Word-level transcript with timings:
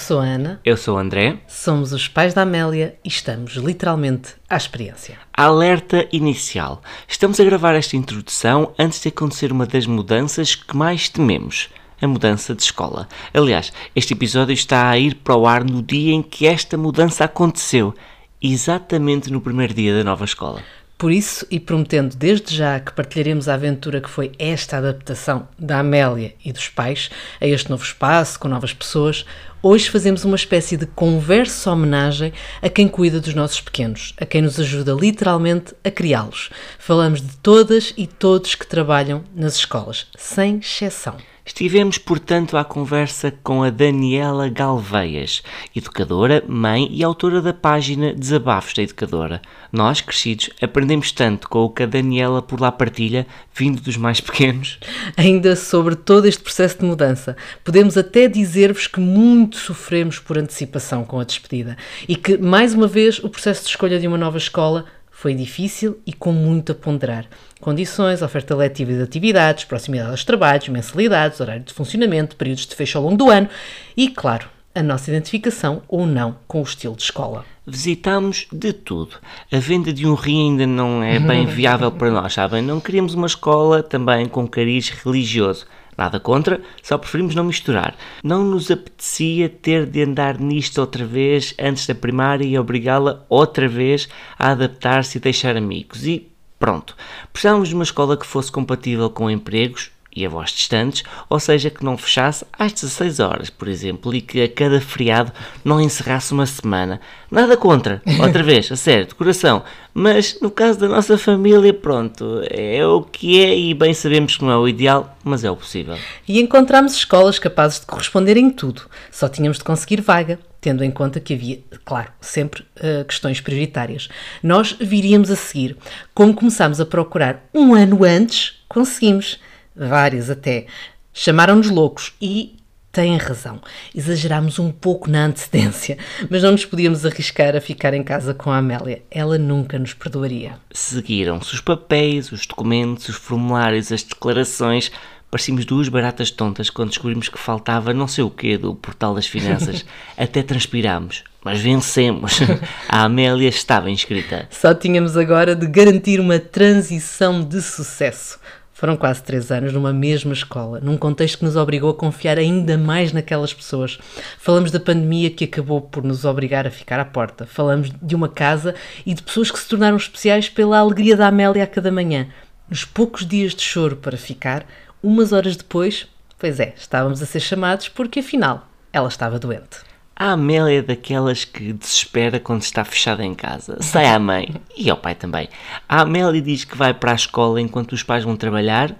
sou 0.00 0.20
a 0.20 0.24
Ana. 0.24 0.60
Eu 0.64 0.76
sou 0.76 0.96
o 0.96 0.98
André. 0.98 1.38
Somos 1.46 1.92
os 1.92 2.08
pais 2.08 2.32
da 2.32 2.42
Amélia 2.42 2.96
e 3.04 3.08
estamos 3.08 3.52
literalmente 3.54 4.34
à 4.48 4.56
experiência. 4.56 5.18
Alerta 5.32 6.08
inicial. 6.10 6.82
Estamos 7.06 7.38
a 7.38 7.44
gravar 7.44 7.74
esta 7.74 7.96
introdução 7.96 8.72
antes 8.78 9.00
de 9.00 9.08
acontecer 9.08 9.52
uma 9.52 9.66
das 9.66 9.86
mudanças 9.86 10.54
que 10.54 10.76
mais 10.76 11.08
tememos. 11.08 11.68
A 12.00 12.08
mudança 12.08 12.54
de 12.54 12.62
escola. 12.62 13.06
Aliás, 13.34 13.72
este 13.94 14.14
episódio 14.14 14.54
está 14.54 14.88
a 14.88 14.98
ir 14.98 15.16
para 15.16 15.36
o 15.36 15.46
ar 15.46 15.62
no 15.62 15.82
dia 15.82 16.14
em 16.14 16.22
que 16.22 16.46
esta 16.46 16.78
mudança 16.78 17.24
aconteceu, 17.24 17.94
exatamente 18.42 19.30
no 19.30 19.38
primeiro 19.38 19.74
dia 19.74 19.94
da 19.94 20.02
nova 20.02 20.24
escola. 20.24 20.62
Por 21.00 21.10
isso, 21.10 21.46
e 21.50 21.58
prometendo 21.58 22.14
desde 22.14 22.54
já 22.54 22.78
que 22.78 22.92
partilharemos 22.92 23.48
a 23.48 23.54
aventura 23.54 24.02
que 24.02 24.10
foi 24.10 24.32
esta 24.38 24.76
adaptação 24.76 25.48
da 25.58 25.78
Amélia 25.78 26.34
e 26.44 26.52
dos 26.52 26.68
pais 26.68 27.10
a 27.40 27.46
este 27.46 27.70
novo 27.70 27.82
espaço, 27.82 28.38
com 28.38 28.48
novas 28.48 28.74
pessoas, 28.74 29.24
hoje 29.62 29.90
fazemos 29.90 30.24
uma 30.24 30.36
espécie 30.36 30.76
de 30.76 30.86
conversa-homenagem 30.86 32.32
a 32.62 32.68
quem 32.68 32.88
cuida 32.88 33.20
dos 33.20 33.34
nossos 33.34 33.60
pequenos, 33.60 34.14
a 34.18 34.26
quem 34.26 34.42
nos 34.42 34.58
ajuda 34.58 34.92
literalmente 34.92 35.74
a 35.84 35.90
criá-los. 35.90 36.50
Falamos 36.78 37.20
de 37.20 37.36
todas 37.38 37.92
e 37.96 38.06
todos 38.06 38.54
que 38.54 38.66
trabalham 38.66 39.24
nas 39.34 39.56
escolas, 39.56 40.06
sem 40.16 40.58
exceção. 40.58 41.16
Estivemos, 41.50 41.98
portanto, 41.98 42.56
à 42.56 42.64
conversa 42.64 43.34
com 43.42 43.64
a 43.64 43.70
Daniela 43.70 44.48
Galveias, 44.48 45.42
educadora, 45.74 46.44
mãe 46.46 46.88
e 46.92 47.02
autora 47.02 47.42
da 47.42 47.52
página 47.52 48.14
Desabafos 48.14 48.72
da 48.72 48.84
Educadora. 48.84 49.42
Nós, 49.72 50.00
crescidos, 50.00 50.48
aprendemos 50.62 51.10
tanto 51.10 51.48
com 51.48 51.64
o 51.64 51.68
que 51.68 51.82
a 51.82 51.86
Daniela 51.86 52.40
por 52.40 52.60
lá 52.60 52.70
partilha, 52.70 53.26
vindo 53.52 53.82
dos 53.82 53.96
mais 53.96 54.20
pequenos. 54.22 54.78
Ainda 55.16 55.56
sobre 55.56 55.96
todo 55.96 56.26
este 56.26 56.42
processo 56.42 56.78
de 56.78 56.84
mudança, 56.84 57.36
podemos 57.64 57.98
até 57.98 58.28
dizer-vos 58.28 58.86
que 58.86 59.00
muito 59.00 59.56
sofremos 59.56 60.20
por 60.20 60.38
antecipação 60.38 61.02
com 61.04 61.18
a 61.18 61.24
despedida 61.24 61.76
e 62.08 62.14
que, 62.14 62.38
mais 62.38 62.74
uma 62.74 62.86
vez, 62.86 63.18
o 63.18 63.28
processo 63.28 63.64
de 63.64 63.70
escolha 63.70 63.98
de 63.98 64.06
uma 64.06 64.16
nova 64.16 64.38
escola 64.38 64.86
foi 65.20 65.34
difícil 65.34 66.00
e 66.06 66.14
com 66.14 66.32
muito 66.32 66.72
a 66.72 66.74
ponderar. 66.74 67.26
Condições, 67.60 68.22
oferta 68.22 68.56
letiva 68.56 68.94
de 68.94 69.02
atividades, 69.02 69.64
proximidade 69.64 70.12
aos 70.12 70.24
trabalhos, 70.24 70.70
mensalidades, 70.70 71.40
horário 71.40 71.62
de 71.62 71.74
funcionamento, 71.74 72.36
períodos 72.36 72.64
de 72.64 72.74
fecho 72.74 72.96
ao 72.96 73.04
longo 73.04 73.18
do 73.18 73.28
ano 73.28 73.46
e, 73.94 74.08
claro, 74.08 74.48
a 74.74 74.82
nossa 74.82 75.10
identificação 75.10 75.82
ou 75.86 76.06
não 76.06 76.38
com 76.48 76.60
o 76.60 76.62
estilo 76.62 76.96
de 76.96 77.02
escola. 77.02 77.44
Visitámos 77.66 78.46
de 78.50 78.72
tudo. 78.72 79.16
A 79.52 79.58
venda 79.58 79.92
de 79.92 80.06
um 80.06 80.14
rim 80.14 80.52
ainda 80.52 80.66
não 80.66 81.02
é 81.02 81.18
bem 81.18 81.44
viável 81.54 81.92
para 81.92 82.10
nós, 82.10 82.32
sabem? 82.32 82.62
Não 82.62 82.80
queríamos 82.80 83.12
uma 83.12 83.26
escola 83.26 83.82
também 83.82 84.26
com 84.26 84.48
cariz 84.48 84.88
religioso. 84.88 85.66
Nada 86.00 86.18
contra, 86.18 86.62
só 86.82 86.96
preferimos 86.96 87.34
não 87.34 87.44
misturar. 87.44 87.94
Não 88.24 88.42
nos 88.42 88.70
apetecia 88.70 89.50
ter 89.50 89.84
de 89.84 90.02
andar 90.02 90.40
nisto 90.40 90.80
outra 90.80 91.04
vez 91.04 91.54
antes 91.60 91.86
da 91.86 91.94
primária 91.94 92.42
e 92.42 92.58
obrigá-la 92.58 93.22
outra 93.28 93.68
vez 93.68 94.08
a 94.38 94.52
adaptar-se 94.52 95.18
e 95.18 95.20
deixar 95.20 95.58
amigos. 95.58 96.06
E 96.06 96.26
pronto. 96.58 96.96
Precisávamos 97.30 97.68
de 97.68 97.74
uma 97.74 97.84
escola 97.84 98.16
que 98.16 98.24
fosse 98.24 98.50
compatível 98.50 99.10
com 99.10 99.30
empregos 99.30 99.90
e 100.14 100.26
avós 100.26 100.50
distantes, 100.50 101.04
ou 101.28 101.38
seja, 101.38 101.70
que 101.70 101.84
não 101.84 101.96
fechasse 101.96 102.44
às 102.52 102.72
16 102.72 103.20
horas, 103.20 103.50
por 103.50 103.68
exemplo, 103.68 104.14
e 104.14 104.20
que 104.20 104.42
a 104.42 104.48
cada 104.48 104.80
feriado 104.80 105.32
não 105.64 105.80
encerrasse 105.80 106.32
uma 106.32 106.46
semana. 106.46 107.00
Nada 107.30 107.56
contra, 107.56 108.02
outra 108.20 108.42
vez, 108.42 108.70
a 108.72 108.76
sério, 108.76 109.06
de 109.06 109.14
coração. 109.14 109.62
Mas 109.94 110.38
no 110.40 110.50
caso 110.50 110.78
da 110.78 110.88
nossa 110.88 111.16
família, 111.16 111.72
pronto, 111.72 112.42
é 112.50 112.84
o 112.84 113.02
que 113.02 113.42
é 113.42 113.56
e 113.56 113.74
bem 113.74 113.94
sabemos 113.94 114.36
que 114.36 114.44
não 114.44 114.50
é 114.50 114.56
o 114.56 114.68
ideal, 114.68 115.16
mas 115.22 115.44
é 115.44 115.50
o 115.50 115.56
possível. 115.56 115.96
E 116.26 116.40
encontramos 116.40 116.94
escolas 116.94 117.38
capazes 117.38 117.80
de 117.80 117.86
corresponder 117.86 118.36
em 118.36 118.50
tudo. 118.50 118.82
Só 119.10 119.28
tínhamos 119.28 119.58
de 119.58 119.64
conseguir 119.64 120.00
vaga 120.00 120.38
tendo 120.60 120.84
em 120.84 120.90
conta 120.90 121.18
que 121.18 121.32
havia, 121.32 121.58
claro, 121.84 122.12
sempre 122.20 122.62
uh, 122.76 123.04
questões 123.06 123.40
prioritárias. 123.40 124.08
Nós 124.42 124.76
viríamos 124.78 125.30
a 125.30 125.36
seguir. 125.36 125.76
Como 126.14 126.34
começámos 126.34 126.80
a 126.80 126.86
procurar 126.86 127.48
um 127.54 127.74
ano 127.74 128.04
antes, 128.04 128.62
conseguimos 128.68 129.40
várias 129.74 130.30
até, 130.30 130.66
chamaram-nos 131.12 131.70
loucos 131.70 132.12
e 132.20 132.56
têm 132.92 133.16
razão. 133.16 133.60
Exagerámos 133.94 134.58
um 134.58 134.70
pouco 134.70 135.10
na 135.10 135.26
antecedência, 135.26 135.96
mas 136.28 136.42
não 136.42 136.52
nos 136.52 136.64
podíamos 136.64 137.06
arriscar 137.06 137.56
a 137.56 137.60
ficar 137.60 137.94
em 137.94 138.02
casa 138.02 138.34
com 138.34 138.50
a 138.50 138.58
Amélia. 138.58 139.02
Ela 139.10 139.38
nunca 139.38 139.78
nos 139.78 139.94
perdoaria. 139.94 140.56
Seguiram-se 140.72 141.54
os 141.54 141.60
papéis, 141.60 142.32
os 142.32 142.46
documentos, 142.46 143.08
os 143.08 143.16
formulários, 143.16 143.92
as 143.92 144.02
declarações. 144.02 144.90
Parecíamos 145.30 145.64
duas 145.64 145.88
baratas 145.88 146.30
tontas 146.32 146.68
quando 146.70 146.88
descobrimos 146.88 147.28
que 147.28 147.38
faltava 147.38 147.94
não 147.94 148.08
sei 148.08 148.24
o 148.24 148.30
quê 148.30 148.58
do 148.58 148.74
portal 148.74 149.14
das 149.14 149.26
finanças. 149.26 149.84
Até 150.18 150.42
transpirámos, 150.42 151.22
mas 151.44 151.60
vencemos. 151.60 152.40
A 152.88 153.04
Amélia 153.04 153.48
estava 153.48 153.88
inscrita. 153.88 154.48
Só 154.50 154.74
tínhamos 154.74 155.16
agora 155.16 155.54
de 155.54 155.68
garantir 155.68 156.18
uma 156.18 156.40
transição 156.40 157.44
de 157.44 157.62
sucesso. 157.62 158.40
Foram 158.80 158.96
quase 158.96 159.22
três 159.22 159.52
anos 159.52 159.74
numa 159.74 159.92
mesma 159.92 160.32
escola, 160.32 160.80
num 160.80 160.96
contexto 160.96 161.36
que 161.36 161.44
nos 161.44 161.54
obrigou 161.54 161.90
a 161.90 161.94
confiar 161.94 162.38
ainda 162.38 162.78
mais 162.78 163.12
naquelas 163.12 163.52
pessoas. 163.52 163.98
Falamos 164.38 164.70
da 164.70 164.80
pandemia 164.80 165.28
que 165.28 165.44
acabou 165.44 165.82
por 165.82 166.02
nos 166.02 166.24
obrigar 166.24 166.66
a 166.66 166.70
ficar 166.70 166.98
à 166.98 167.04
porta. 167.04 167.44
Falamos 167.44 167.92
de 168.00 168.14
uma 168.14 168.26
casa 168.26 168.74
e 169.04 169.12
de 169.12 169.22
pessoas 169.22 169.50
que 169.50 169.58
se 169.58 169.68
tornaram 169.68 169.98
especiais 169.98 170.48
pela 170.48 170.78
alegria 170.78 171.14
da 171.14 171.26
Amélia 171.26 171.64
a 171.64 171.66
cada 171.66 171.92
manhã. 171.92 172.28
Nos 172.70 172.82
poucos 172.82 173.26
dias 173.26 173.54
de 173.54 173.60
choro 173.60 173.96
para 173.96 174.16
ficar, 174.16 174.64
umas 175.02 175.30
horas 175.30 175.56
depois, 175.56 176.08
pois 176.38 176.58
é, 176.58 176.72
estávamos 176.74 177.20
a 177.20 177.26
ser 177.26 177.40
chamados 177.40 177.86
porque 177.86 178.20
afinal 178.20 178.66
ela 178.94 179.08
estava 179.08 179.38
doente. 179.38 179.89
A 180.20 180.32
Amélia 180.32 180.80
é 180.80 180.82
daquelas 180.82 181.46
que 181.46 181.72
desespera 181.72 182.38
quando 182.38 182.60
está 182.60 182.84
fechada 182.84 183.24
em 183.24 183.34
casa. 183.34 183.78
Sai 183.80 184.04
à 184.04 184.18
mãe 184.18 184.54
e 184.76 184.90
ao 184.90 184.96
pai 184.98 185.14
também. 185.14 185.48
A 185.88 186.02
Amélia 186.02 186.42
diz 186.42 186.62
que 186.62 186.76
vai 186.76 186.92
para 186.92 187.12
a 187.12 187.14
escola 187.14 187.58
enquanto 187.58 187.92
os 187.92 188.02
pais 188.02 188.22
vão 188.22 188.36
trabalhar 188.36 188.94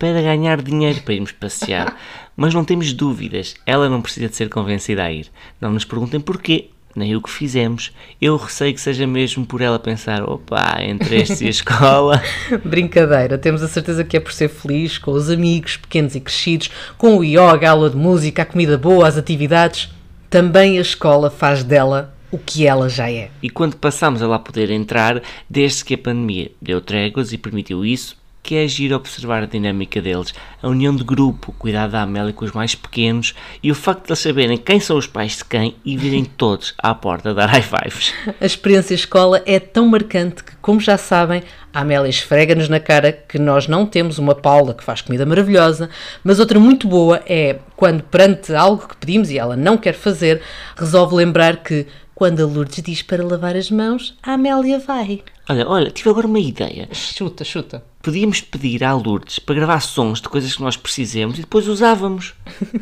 para 0.00 0.20
ganhar 0.20 0.60
dinheiro 0.60 1.00
para 1.02 1.14
irmos 1.14 1.30
passear. 1.30 1.96
Mas 2.36 2.52
não 2.52 2.64
temos 2.64 2.92
dúvidas, 2.92 3.54
ela 3.64 3.88
não 3.88 4.02
precisa 4.02 4.28
de 4.28 4.34
ser 4.34 4.48
convencida 4.48 5.04
a 5.04 5.12
ir. 5.12 5.28
Não 5.60 5.70
nos 5.70 5.84
perguntem 5.84 6.18
porquê, 6.18 6.70
nem 6.96 7.14
o 7.14 7.22
que 7.22 7.30
fizemos. 7.30 7.92
Eu 8.20 8.36
receio 8.36 8.74
que 8.74 8.80
seja 8.80 9.06
mesmo 9.06 9.46
por 9.46 9.60
ela 9.60 9.78
pensar: 9.78 10.28
opa, 10.28 10.78
entre 10.82 11.22
estes 11.22 11.40
e 11.40 11.46
a 11.46 11.50
escola. 11.50 12.20
Brincadeira, 12.64 13.38
temos 13.38 13.62
a 13.62 13.68
certeza 13.68 14.02
que 14.02 14.16
é 14.16 14.20
por 14.20 14.32
ser 14.32 14.48
feliz 14.48 14.98
com 14.98 15.12
os 15.12 15.30
amigos, 15.30 15.76
pequenos 15.76 16.16
e 16.16 16.20
crescidos, 16.20 16.68
com 16.98 17.16
o 17.16 17.22
yoga, 17.22 17.68
a 17.68 17.70
aula 17.70 17.90
de 17.90 17.96
música, 17.96 18.42
a 18.42 18.44
comida 18.44 18.76
boa, 18.76 19.06
as 19.06 19.16
atividades 19.16 19.94
também 20.34 20.78
a 20.78 20.80
escola 20.80 21.30
faz 21.30 21.62
dela 21.62 22.12
o 22.28 22.36
que 22.36 22.66
ela 22.66 22.88
já 22.88 23.08
é. 23.08 23.30
E 23.40 23.48
quando 23.48 23.76
passamos 23.76 24.20
a 24.20 24.26
lá 24.26 24.36
poder 24.36 24.68
entrar, 24.68 25.22
desde 25.48 25.84
que 25.84 25.94
a 25.94 25.98
pandemia 25.98 26.50
deu 26.60 26.80
tréguas 26.80 27.32
e 27.32 27.38
permitiu 27.38 27.84
isso, 27.84 28.16
que 28.44 28.56
é 28.56 28.64
agir 28.64 28.92
observar 28.92 29.42
a 29.42 29.46
dinâmica 29.46 30.02
deles, 30.02 30.34
a 30.62 30.68
união 30.68 30.94
de 30.94 31.02
grupo, 31.02 31.50
o 31.50 31.54
cuidado 31.54 31.92
da 31.92 32.02
Amélia 32.02 32.32
com 32.32 32.44
os 32.44 32.52
mais 32.52 32.74
pequenos 32.74 33.34
e 33.62 33.72
o 33.72 33.74
facto 33.74 34.04
de 34.04 34.10
eles 34.10 34.18
saberem 34.18 34.58
quem 34.58 34.78
são 34.78 34.98
os 34.98 35.06
pais 35.06 35.38
de 35.38 35.46
quem 35.46 35.74
e 35.82 35.96
virem 35.96 36.26
todos 36.36 36.74
à 36.78 36.94
porta 36.94 37.32
dar 37.32 37.46
high 37.46 37.62
fives. 37.62 38.12
A 38.38 38.44
experiência 38.44 38.94
escola 38.94 39.42
é 39.46 39.58
tão 39.58 39.88
marcante 39.88 40.44
que, 40.44 40.54
como 40.56 40.78
já 40.78 40.98
sabem, 40.98 41.42
a 41.72 41.80
Amélia 41.80 42.08
esfrega-nos 42.08 42.68
na 42.68 42.78
cara 42.78 43.10
que 43.10 43.38
nós 43.38 43.66
não 43.66 43.86
temos 43.86 44.18
uma 44.18 44.34
Paula 44.34 44.74
que 44.74 44.84
faz 44.84 45.00
comida 45.00 45.24
maravilhosa, 45.24 45.88
mas 46.22 46.38
outra 46.38 46.60
muito 46.60 46.86
boa 46.86 47.22
é 47.26 47.58
quando, 47.74 48.02
perante 48.02 48.54
algo 48.54 48.86
que 48.86 48.96
pedimos 48.96 49.30
e 49.30 49.38
ela 49.38 49.56
não 49.56 49.78
quer 49.78 49.94
fazer, 49.94 50.42
resolve 50.76 51.16
lembrar 51.16 51.56
que 51.56 51.86
quando 52.14 52.40
a 52.40 52.46
Lourdes 52.46 52.82
diz 52.82 53.02
para 53.02 53.24
lavar 53.24 53.56
as 53.56 53.70
mãos, 53.70 54.16
a 54.22 54.32
Amélia 54.32 54.78
vai. 54.78 55.22
Olha, 55.48 55.68
olha, 55.68 55.90
tive 55.90 56.10
agora 56.10 56.26
uma 56.26 56.38
ideia. 56.38 56.88
Chuta, 56.92 57.44
chuta. 57.44 57.84
Podíamos 58.02 58.40
pedir 58.40 58.84
à 58.84 58.94
Lourdes 58.94 59.38
para 59.38 59.54
gravar 59.54 59.80
sons 59.80 60.20
de 60.20 60.28
coisas 60.28 60.54
que 60.54 60.62
nós 60.62 60.76
precisemos 60.76 61.38
e 61.38 61.42
depois 61.42 61.66
usávamos. 61.68 62.34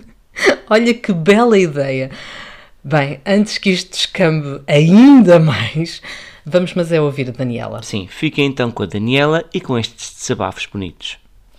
olha 0.68 0.94
que 0.94 1.12
bela 1.12 1.58
ideia. 1.58 2.10
Bem, 2.84 3.20
antes 3.24 3.58
que 3.58 3.70
isto 3.70 3.90
descambe 3.90 4.60
ainda 4.66 5.38
mais, 5.38 6.02
Vamos, 6.44 6.74
mas 6.74 6.90
é 6.90 7.00
ouvir 7.00 7.28
a 7.28 7.32
Daniela. 7.32 7.82
Sim, 7.82 8.08
fiquem 8.08 8.46
então 8.46 8.70
com 8.70 8.82
a 8.82 8.86
Daniela 8.86 9.44
e 9.54 9.60
com 9.60 9.78
estes 9.78 10.16
desabafos 10.18 10.66
bonitos. 10.66 11.16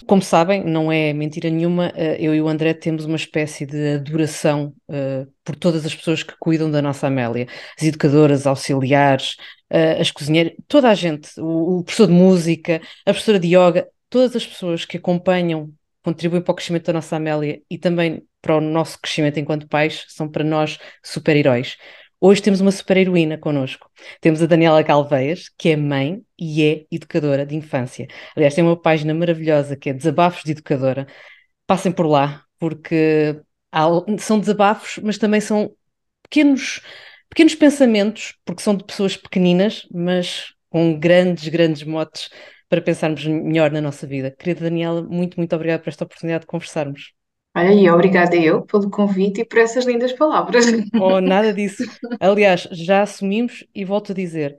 Como 0.07 0.21
sabem, 0.21 0.63
não 0.63 0.91
é 0.91 1.13
mentira 1.13 1.49
nenhuma, 1.49 1.91
eh, 1.95 2.17
eu 2.19 2.35
e 2.35 2.41
o 2.41 2.47
André 2.47 2.73
temos 2.73 3.05
uma 3.05 3.15
espécie 3.15 3.65
de 3.65 3.95
adoração 3.95 4.73
uh, 4.89 5.31
por 5.43 5.55
todas 5.55 5.85
as 5.85 5.95
pessoas 5.95 6.23
que 6.23 6.33
cuidam 6.39 6.69
da 6.69 6.81
nossa 6.81 7.07
Amélia. 7.07 7.47
As 7.79 7.85
educadoras, 7.85 8.45
auxiliares, 8.45 9.35
uh, 9.71 10.01
as 10.01 10.11
cozinheiras, 10.11 10.53
toda 10.67 10.89
a 10.89 10.95
gente, 10.95 11.29
o, 11.39 11.79
o, 11.79 11.83
professor 11.83 12.07
de 12.07 12.13
música, 12.13 12.81
a 13.05 13.11
professora 13.11 13.39
de 13.39 13.47
yoga, 13.47 13.87
todas 14.09 14.35
as 14.35 14.45
pessoas 14.45 14.85
que 14.85 14.97
acompanham, 14.97 15.71
contribuem 16.03 16.41
para 16.41 16.51
o 16.51 16.55
crescimento 16.55 16.85
da 16.87 16.93
nossa 16.93 17.15
Amélia 17.15 17.61
e 17.69 17.77
também 17.77 18.23
para 18.41 18.57
o 18.57 18.61
nosso 18.61 18.99
crescimento 18.99 19.39
enquanto 19.39 19.67
pais, 19.67 20.05
são 20.09 20.27
para 20.29 20.43
nós 20.43 20.77
super-heróis. 21.01 21.77
Hoje 22.25 22.41
temos 22.41 22.61
uma 22.61 22.71
super 22.71 22.95
heroína 22.95 23.37
connosco. 23.37 23.91
Temos 24.21 24.41
a 24.41 24.45
Daniela 24.45 24.81
Galveias, 24.81 25.49
que 25.57 25.67
é 25.71 25.75
mãe 25.75 26.23
e 26.39 26.63
é 26.63 26.85
educadora 26.89 27.45
de 27.45 27.53
infância. 27.53 28.07
Aliás, 28.33 28.55
tem 28.55 28.63
uma 28.63 28.81
página 28.81 29.13
maravilhosa 29.13 29.75
que 29.75 29.89
é 29.89 29.93
Desabafos 29.93 30.41
de 30.45 30.51
Educadora. 30.51 31.05
Passem 31.67 31.91
por 31.91 32.05
lá, 32.05 32.45
porque 32.57 33.41
há, 33.69 33.87
são 34.19 34.39
desabafos, 34.39 34.99
mas 35.03 35.17
também 35.17 35.41
são 35.41 35.75
pequenos, 36.23 36.79
pequenos 37.29 37.55
pensamentos, 37.55 38.35
porque 38.45 38.61
são 38.63 38.73
de 38.73 38.85
pessoas 38.85 39.17
pequeninas, 39.17 39.85
mas 39.91 40.53
com 40.69 40.97
grandes, 40.97 41.49
grandes 41.49 41.83
motes 41.83 42.29
para 42.69 42.81
pensarmos 42.81 43.25
melhor 43.25 43.69
na 43.69 43.81
nossa 43.81 44.07
vida. 44.07 44.31
Querida 44.31 44.61
Daniela, 44.61 45.03
muito, 45.03 45.35
muito 45.37 45.53
obrigada 45.53 45.83
por 45.83 45.89
esta 45.89 46.05
oportunidade 46.05 46.43
de 46.43 46.47
conversarmos. 46.47 47.13
Olha, 47.55 47.71
e 47.73 47.89
obrigada 47.89 48.35
eu 48.35 48.63
pelo 48.63 48.89
convite 48.89 49.41
e 49.41 49.45
por 49.45 49.59
essas 49.59 49.85
lindas 49.85 50.11
palavras. 50.13 50.65
Oh, 50.99 51.19
nada 51.21 51.53
disso. 51.53 51.83
Aliás, 52.19 52.67
já 52.71 53.03
assumimos 53.03 53.63
e 53.75 53.85
volto 53.85 54.11
a 54.11 54.15
dizer, 54.15 54.57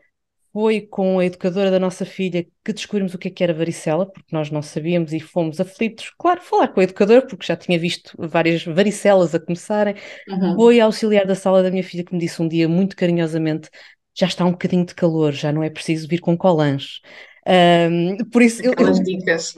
foi 0.52 0.82
com 0.82 1.18
a 1.18 1.26
educadora 1.26 1.68
da 1.68 1.80
nossa 1.80 2.04
filha 2.04 2.46
que 2.64 2.72
descobrimos 2.72 3.12
o 3.12 3.18
que, 3.18 3.26
é 3.26 3.30
que 3.32 3.42
era 3.42 3.52
varicela, 3.52 4.06
porque 4.06 4.28
nós 4.30 4.52
não 4.52 4.62
sabíamos 4.62 5.12
e 5.12 5.18
fomos 5.18 5.60
aflitos, 5.60 6.12
claro, 6.16 6.40
falar 6.40 6.68
com 6.68 6.78
a 6.78 6.84
educadora, 6.84 7.26
porque 7.26 7.44
já 7.44 7.56
tinha 7.56 7.76
visto 7.76 8.14
várias 8.16 8.64
varicelas 8.64 9.34
a 9.34 9.40
começarem. 9.40 9.96
Uhum. 10.28 10.54
Foi 10.54 10.78
a 10.78 10.84
auxiliar 10.84 11.26
da 11.26 11.34
sala 11.34 11.60
da 11.60 11.72
minha 11.72 11.82
filha 11.82 12.04
que 12.04 12.14
me 12.14 12.20
disse 12.20 12.40
um 12.40 12.46
dia, 12.46 12.68
muito 12.68 12.94
carinhosamente, 12.94 13.68
já 14.16 14.28
está 14.28 14.44
um 14.44 14.52
bocadinho 14.52 14.86
de 14.86 14.94
calor, 14.94 15.32
já 15.32 15.50
não 15.50 15.64
é 15.64 15.68
preciso 15.68 16.06
vir 16.06 16.20
com 16.20 16.36
colãs. 16.36 17.00
Um, 17.44 18.16
por 18.30 18.40
isso 18.40 18.60
Aquelas 18.70 18.98
eu, 18.98 19.04
dicas. 19.04 19.54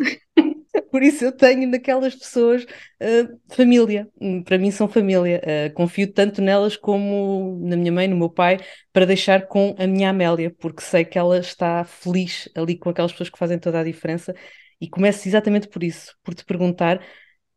Por 0.97 1.03
isso 1.03 1.27
eu 1.27 1.31
tenho 1.31 1.69
naquelas 1.69 2.15
pessoas 2.15 2.65
uh, 2.65 3.55
família. 3.55 4.09
Hum, 4.19 4.43
para 4.43 4.57
mim 4.57 4.71
são 4.71 4.89
família. 4.89 5.43
Uh, 5.45 5.75
confio 5.75 6.11
tanto 6.11 6.41
nelas 6.41 6.75
como 6.75 7.61
na 7.61 7.77
minha 7.77 7.93
mãe, 7.93 8.09
no 8.09 8.17
meu 8.17 8.31
pai, 8.31 8.59
para 8.95 9.05
deixar 9.05 9.47
com 9.47 9.77
a 9.79 9.87
minha 9.87 10.09
Amélia, 10.09 10.51
porque 10.59 10.81
sei 10.81 11.05
que 11.05 11.19
ela 11.19 11.39
está 11.39 11.85
feliz 11.85 12.49
ali 12.55 12.79
com 12.79 12.89
aquelas 12.89 13.13
pessoas 13.13 13.29
que 13.29 13.39
fazem 13.39 13.59
toda 13.59 13.81
a 13.81 13.85
diferença. 13.85 14.35
E 14.81 14.89
começo 14.89 15.29
exatamente 15.29 15.69
por 15.69 15.85
isso, 15.85 16.17
por 16.25 16.33
te 16.33 16.47
perguntar 16.47 17.05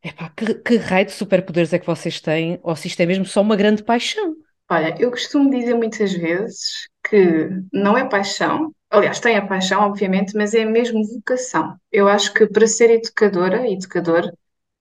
epá, 0.04 0.30
que, 0.36 0.56
que 0.56 0.76
raio 0.76 1.06
de 1.06 1.14
superpoderes 1.14 1.72
é 1.72 1.80
que 1.80 1.86
vocês 1.86 2.20
têm, 2.20 2.60
ou 2.62 2.76
se 2.76 2.90
isto 2.90 3.00
é 3.00 3.06
mesmo 3.06 3.24
só 3.24 3.40
uma 3.40 3.56
grande 3.56 3.86
paixão. 3.86 4.36
Olha, 4.70 4.94
eu 5.00 5.10
costumo 5.12 5.50
dizer 5.50 5.76
muitas 5.76 6.12
vezes 6.12 6.90
que 7.10 7.48
não 7.72 7.98
é 7.98 8.04
paixão, 8.04 8.76
aliás, 8.90 9.20
tem 9.20 9.38
a 9.38 9.46
paixão, 9.46 9.82
obviamente, 9.82 10.36
mas 10.36 10.54
é 10.54 10.66
mesmo 10.66 11.04
vocação. 11.04 11.76
Eu 11.92 12.08
acho 12.08 12.34
que 12.34 12.48
para 12.48 12.68
ser 12.68 12.90
educadora, 12.92 13.70
educador, 13.70 14.32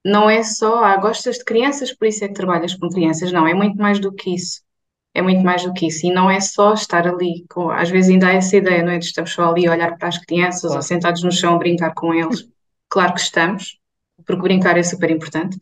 não 0.04 0.30
é 0.30 0.42
só, 0.42 0.84
ah, 0.84 0.96
gostas 0.96 1.38
de 1.38 1.44
crianças, 1.44 1.92
por 1.92 2.06
isso 2.06 2.24
é 2.24 2.28
que 2.28 2.34
trabalhas 2.34 2.74
com 2.74 2.88
crianças. 2.88 3.32
Não, 3.32 3.46
é 3.46 3.54
muito 3.54 3.76
mais 3.76 3.98
do 4.00 4.12
que 4.12 4.34
isso. 4.34 4.62
É 5.14 5.22
muito 5.22 5.42
mais 5.42 5.64
do 5.64 5.72
que 5.72 5.86
isso. 5.88 6.06
E 6.06 6.12
não 6.12 6.30
é 6.30 6.40
só 6.40 6.74
estar 6.74 7.06
ali, 7.06 7.44
com, 7.50 7.70
às 7.70 7.90
vezes 7.90 8.10
ainda 8.10 8.28
há 8.28 8.34
essa 8.34 8.56
ideia, 8.56 8.82
não 8.82 8.92
é? 8.92 8.98
De 8.98 9.06
estamos 9.06 9.32
só 9.32 9.50
ali 9.50 9.66
a 9.66 9.72
olhar 9.72 9.96
para 9.98 10.08
as 10.08 10.18
crianças 10.18 10.62
claro. 10.62 10.76
ou 10.76 10.82
sentados 10.82 11.22
no 11.22 11.32
chão 11.32 11.54
a 11.54 11.58
brincar 11.58 11.92
com 11.94 12.14
eles. 12.14 12.48
Claro 12.88 13.14
que 13.14 13.20
estamos, 13.20 13.78
porque 14.26 14.42
brincar 14.42 14.78
é 14.78 14.82
super 14.82 15.10
importante. 15.10 15.58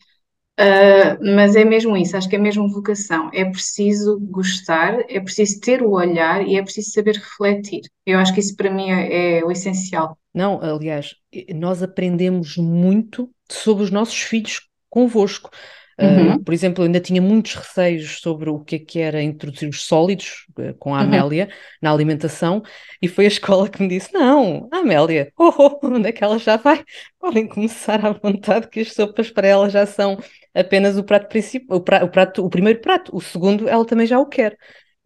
Uh, 0.58 1.34
mas 1.34 1.54
é 1.54 1.64
mesmo 1.64 1.94
isso, 1.96 2.16
acho 2.16 2.28
que 2.28 2.36
é 2.36 2.38
mesmo 2.38 2.68
vocação. 2.68 3.30
É 3.32 3.44
preciso 3.44 4.18
gostar, 4.20 5.04
é 5.08 5.20
preciso 5.20 5.60
ter 5.60 5.82
o 5.82 5.90
olhar 5.90 6.46
e 6.46 6.56
é 6.56 6.62
preciso 6.62 6.90
saber 6.92 7.16
refletir. 7.16 7.82
Eu 8.06 8.18
acho 8.18 8.32
que 8.32 8.40
isso 8.40 8.56
para 8.56 8.70
mim 8.70 8.90
é, 8.90 9.38
é 9.38 9.44
o 9.44 9.50
essencial. 9.50 10.16
Não, 10.34 10.60
aliás, 10.62 11.14
nós 11.54 11.82
aprendemos 11.82 12.56
muito 12.56 13.30
sobre 13.50 13.84
os 13.84 13.90
nossos 13.90 14.20
filhos 14.20 14.66
convosco. 14.88 15.50
Uhum. 15.98 16.34
Uh, 16.34 16.44
por 16.44 16.52
exemplo, 16.52 16.82
eu 16.82 16.86
ainda 16.86 17.00
tinha 17.00 17.22
muitos 17.22 17.54
receios 17.54 18.20
sobre 18.20 18.50
o 18.50 18.58
que 18.60 18.76
é 18.76 18.78
que 18.78 18.98
era 18.98 19.22
introduzir 19.22 19.66
os 19.66 19.82
sólidos 19.82 20.44
uh, 20.58 20.74
com 20.78 20.94
a 20.94 20.98
uhum. 20.98 21.04
Amélia 21.04 21.44
uhum. 21.44 21.50
na 21.80 21.90
alimentação, 21.90 22.62
e 23.00 23.08
foi 23.08 23.24
a 23.24 23.28
escola 23.28 23.68
que 23.68 23.82
me 23.82 23.88
disse: 23.88 24.12
Não, 24.12 24.68
a 24.70 24.78
Amélia, 24.78 25.32
oh, 25.38 25.54
oh, 25.58 25.86
onde 25.86 26.08
é 26.08 26.12
que 26.12 26.22
ela 26.22 26.38
já 26.38 26.58
vai? 26.58 26.84
Podem 27.18 27.48
começar 27.48 28.04
à 28.04 28.12
vontade, 28.12 28.68
que 28.68 28.80
as 28.80 28.92
sopas 28.92 29.30
para 29.30 29.48
ela 29.48 29.70
já 29.70 29.86
são 29.86 30.18
apenas 30.56 30.96
o 30.96 31.04
prato 31.04 31.28
principal, 31.28 31.78
o, 31.78 31.80
prato, 31.80 32.04
o, 32.06 32.08
prato, 32.08 32.46
o 32.46 32.50
primeiro 32.50 32.80
prato, 32.80 33.14
o 33.14 33.20
segundo 33.20 33.68
ela 33.68 33.84
também 33.84 34.06
já 34.06 34.18
o 34.18 34.26
quer. 34.26 34.56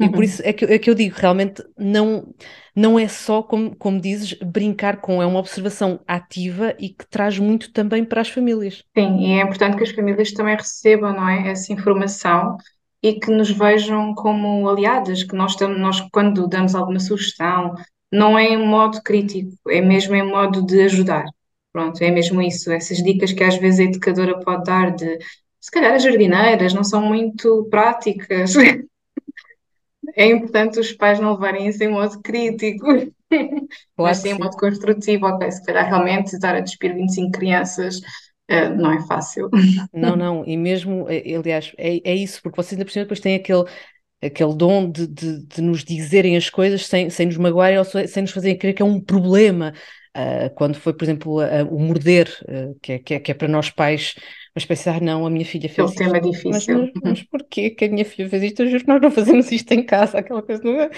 E 0.01 0.09
por 0.09 0.19
uhum. 0.19 0.23
isso 0.23 0.43
é 0.43 0.53
que, 0.53 0.65
é 0.65 0.79
que 0.79 0.89
eu 0.89 0.95
digo, 0.95 1.15
realmente 1.19 1.63
não, 1.77 2.33
não 2.75 2.99
é 2.99 3.07
só, 3.07 3.43
como, 3.43 3.77
como 3.77 4.01
dizes, 4.01 4.33
brincar 4.33 4.99
com, 4.99 5.23
é 5.23 5.27
uma 5.27 5.39
observação 5.39 6.01
ativa 6.07 6.75
e 6.79 6.89
que 6.89 7.07
traz 7.07 7.39
muito 7.39 7.71
também 7.71 8.03
para 8.03 8.23
as 8.23 8.31
famílias. 8.31 8.83
Sim, 8.97 9.19
e 9.19 9.33
é 9.33 9.43
importante 9.43 9.77
que 9.77 9.83
as 9.83 9.91
famílias 9.91 10.33
também 10.33 10.57
recebam, 10.57 11.13
não 11.13 11.29
é, 11.29 11.51
essa 11.51 11.71
informação 11.71 12.57
e 13.03 13.15
que 13.15 13.31
nos 13.31 13.51
vejam 13.51 14.15
como 14.15 14.67
aliadas, 14.69 15.23
que 15.23 15.35
nós, 15.35 15.55
nós 15.79 16.01
quando 16.11 16.49
damos 16.49 16.75
alguma 16.75 16.99
sugestão, 16.99 17.75
não 18.11 18.39
é 18.39 18.45
em 18.45 18.67
modo 18.67 19.03
crítico, 19.03 19.53
é 19.69 19.83
mesmo 19.83 20.15
em 20.15 20.27
modo 20.27 20.65
de 20.65 20.81
ajudar. 20.83 21.25
Pronto, 21.73 22.03
é 22.03 22.11
mesmo 22.11 22.43
isso, 22.43 22.73
essas 22.73 22.99
dicas 22.99 23.33
que 23.33 23.45
às 23.45 23.57
vezes 23.57 23.81
a 23.81 23.85
educadora 23.85 24.41
pode 24.41 24.65
dar 24.65 24.95
de 24.95 25.19
se 25.61 25.71
calhar 25.71 25.93
as 25.95 26.03
jardineiras 26.03 26.73
não 26.73 26.83
são 26.83 27.03
muito 27.03 27.67
práticas. 27.71 28.55
é 30.17 30.27
importante 30.27 30.81
os 30.81 30.93
pais 30.93 31.21
não 31.21 31.35
levarem 31.35 31.69
isso 31.69 31.85
em 31.85 31.89
modo 31.89 32.21
crítico, 32.23 32.87
claro 32.89 33.11
mas 33.97 34.17
sim 34.19 34.31
em 34.31 34.39
modo 34.39 34.57
construtivo. 34.57 35.27
Ok, 35.27 35.51
se 35.51 35.65
calhar 35.65 35.87
realmente 35.87 36.35
estar 36.35 36.55
a 36.55 36.61
despir 36.61 36.95
25 36.95 37.31
crianças 37.31 37.99
uh, 37.99 38.75
não 38.77 38.93
é 38.93 39.07
fácil. 39.07 39.51
Não, 39.93 40.17
não, 40.17 40.45
e 40.47 40.57
mesmo, 40.57 41.07
eh, 41.09 41.35
aliás, 41.35 41.73
é, 41.77 42.01
é 42.05 42.15
isso, 42.15 42.41
porque 42.43 42.57
vocês 42.57 42.73
ainda 42.73 42.85
por 42.85 42.93
cima 42.93 43.05
depois 43.05 43.21
têm 43.21 43.35
aquele 43.35 43.65
aquele 44.23 44.55
dom 44.55 44.91
de, 44.91 45.07
de, 45.07 45.47
de, 45.47 45.63
nos 45.63 45.83
dizerem 45.83 46.37
as 46.37 46.51
coisas 46.51 46.87
sem, 46.87 47.09
sem 47.09 47.27
nos 47.27 47.39
magoarem 47.39 47.79
ou 47.79 47.85
sem 47.85 48.23
nos 48.23 48.33
fazerem 48.33 48.57
crer 48.57 48.75
que 48.75 48.83
é 48.83 48.85
um 48.85 49.01
problema. 49.01 49.73
Uh, 50.17 50.53
quando 50.57 50.75
foi, 50.75 50.93
por 50.93 51.05
exemplo, 51.05 51.37
o 51.71 51.79
morder, 51.79 52.29
uh, 52.43 52.77
que, 52.83 52.93
é, 52.93 52.99
que, 52.99 53.15
é, 53.15 53.21
que, 53.21 53.31
é, 53.31 53.35
para 53.35 53.47
nós 53.47 53.71
pais 53.71 54.17
mas 54.55 54.65
pensar, 54.65 55.01
não, 55.01 55.25
a 55.25 55.31
minha 55.31 55.45
filha 55.45 55.69
fez 55.69 55.91
isto. 55.91 55.99
tema 55.99 56.21
difícil. 56.21 56.51
Mas, 56.51 56.67
mas, 56.67 57.03
mas 57.03 57.23
porquê 57.25 57.71
que 57.71 57.85
a 57.85 57.89
minha 57.89 58.05
filha 58.05 58.29
fez 58.29 58.43
isto? 58.43 58.63
Eu 58.63 58.69
juro 58.69 58.83
que 58.83 58.89
nós 58.89 59.01
não 59.01 59.11
fazemos 59.11 59.51
isto 59.53 59.71
em 59.73 59.83
casa, 59.85 60.19
aquela 60.19 60.43
coisa. 60.43 60.63
Não 60.63 60.81
é? 60.81 60.91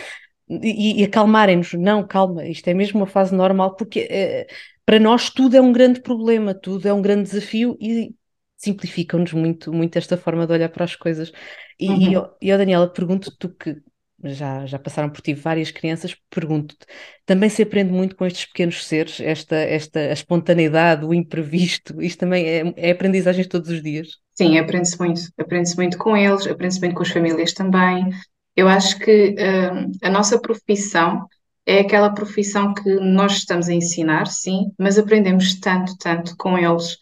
E, 0.48 1.00
e 1.00 1.04
acalmarem-nos, 1.04 1.72
não, 1.74 2.06
calma, 2.06 2.46
isto 2.46 2.68
é 2.68 2.74
mesmo 2.74 3.00
uma 3.00 3.06
fase 3.06 3.34
normal, 3.34 3.76
porque 3.76 4.06
é, 4.10 4.46
para 4.84 4.98
nós 4.98 5.30
tudo 5.30 5.56
é 5.56 5.60
um 5.60 5.72
grande 5.72 6.00
problema, 6.00 6.54
tudo 6.54 6.86
é 6.86 6.92
um 6.92 7.00
grande 7.00 7.22
desafio 7.30 7.76
e 7.80 8.14
simplificam-nos 8.56 9.32
muito, 9.32 9.72
muito 9.72 9.96
esta 9.96 10.16
forma 10.16 10.46
de 10.46 10.52
olhar 10.52 10.68
para 10.68 10.84
as 10.84 10.96
coisas. 10.96 11.32
E, 11.78 11.88
uhum. 11.88 12.28
e, 12.40 12.48
e 12.48 12.56
Daniela, 12.56 12.88
pergunto-te 12.88 13.48
que 13.48 13.76
já, 14.22 14.66
já 14.66 14.78
passaram 14.78 15.10
por 15.10 15.20
ti 15.20 15.34
várias 15.34 15.70
crianças, 15.70 16.16
pergunto-te, 16.30 16.86
também 17.26 17.48
se 17.48 17.62
aprende 17.62 17.92
muito 17.92 18.16
com 18.16 18.24
estes 18.24 18.46
pequenos 18.46 18.84
seres, 18.84 19.20
esta, 19.20 19.56
esta 19.56 20.00
a 20.00 20.12
espontaneidade, 20.12 21.04
o 21.04 21.12
imprevisto, 21.12 22.00
isto 22.00 22.20
também 22.20 22.46
é, 22.46 22.74
é 22.76 22.90
aprendizagem 22.90 23.46
todos 23.46 23.70
os 23.70 23.82
dias? 23.82 24.08
Sim, 24.34 24.58
aprende-se 24.58 24.98
muito, 24.98 25.20
aprende-se 25.38 25.76
muito 25.76 25.98
com 25.98 26.16
eles, 26.16 26.46
aprende-se 26.46 26.80
muito 26.80 26.94
com 26.94 27.02
as 27.02 27.10
famílias 27.10 27.52
também. 27.52 28.10
Eu 28.56 28.68
acho 28.68 28.98
que 28.98 29.34
uh, 29.34 29.90
a 30.02 30.10
nossa 30.10 30.40
profissão 30.40 31.26
é 31.66 31.80
aquela 31.80 32.12
profissão 32.12 32.74
que 32.74 32.94
nós 32.96 33.32
estamos 33.32 33.68
a 33.68 33.74
ensinar, 33.74 34.26
sim, 34.26 34.72
mas 34.78 34.98
aprendemos 34.98 35.58
tanto, 35.60 35.96
tanto 35.98 36.36
com 36.36 36.58
eles, 36.58 36.94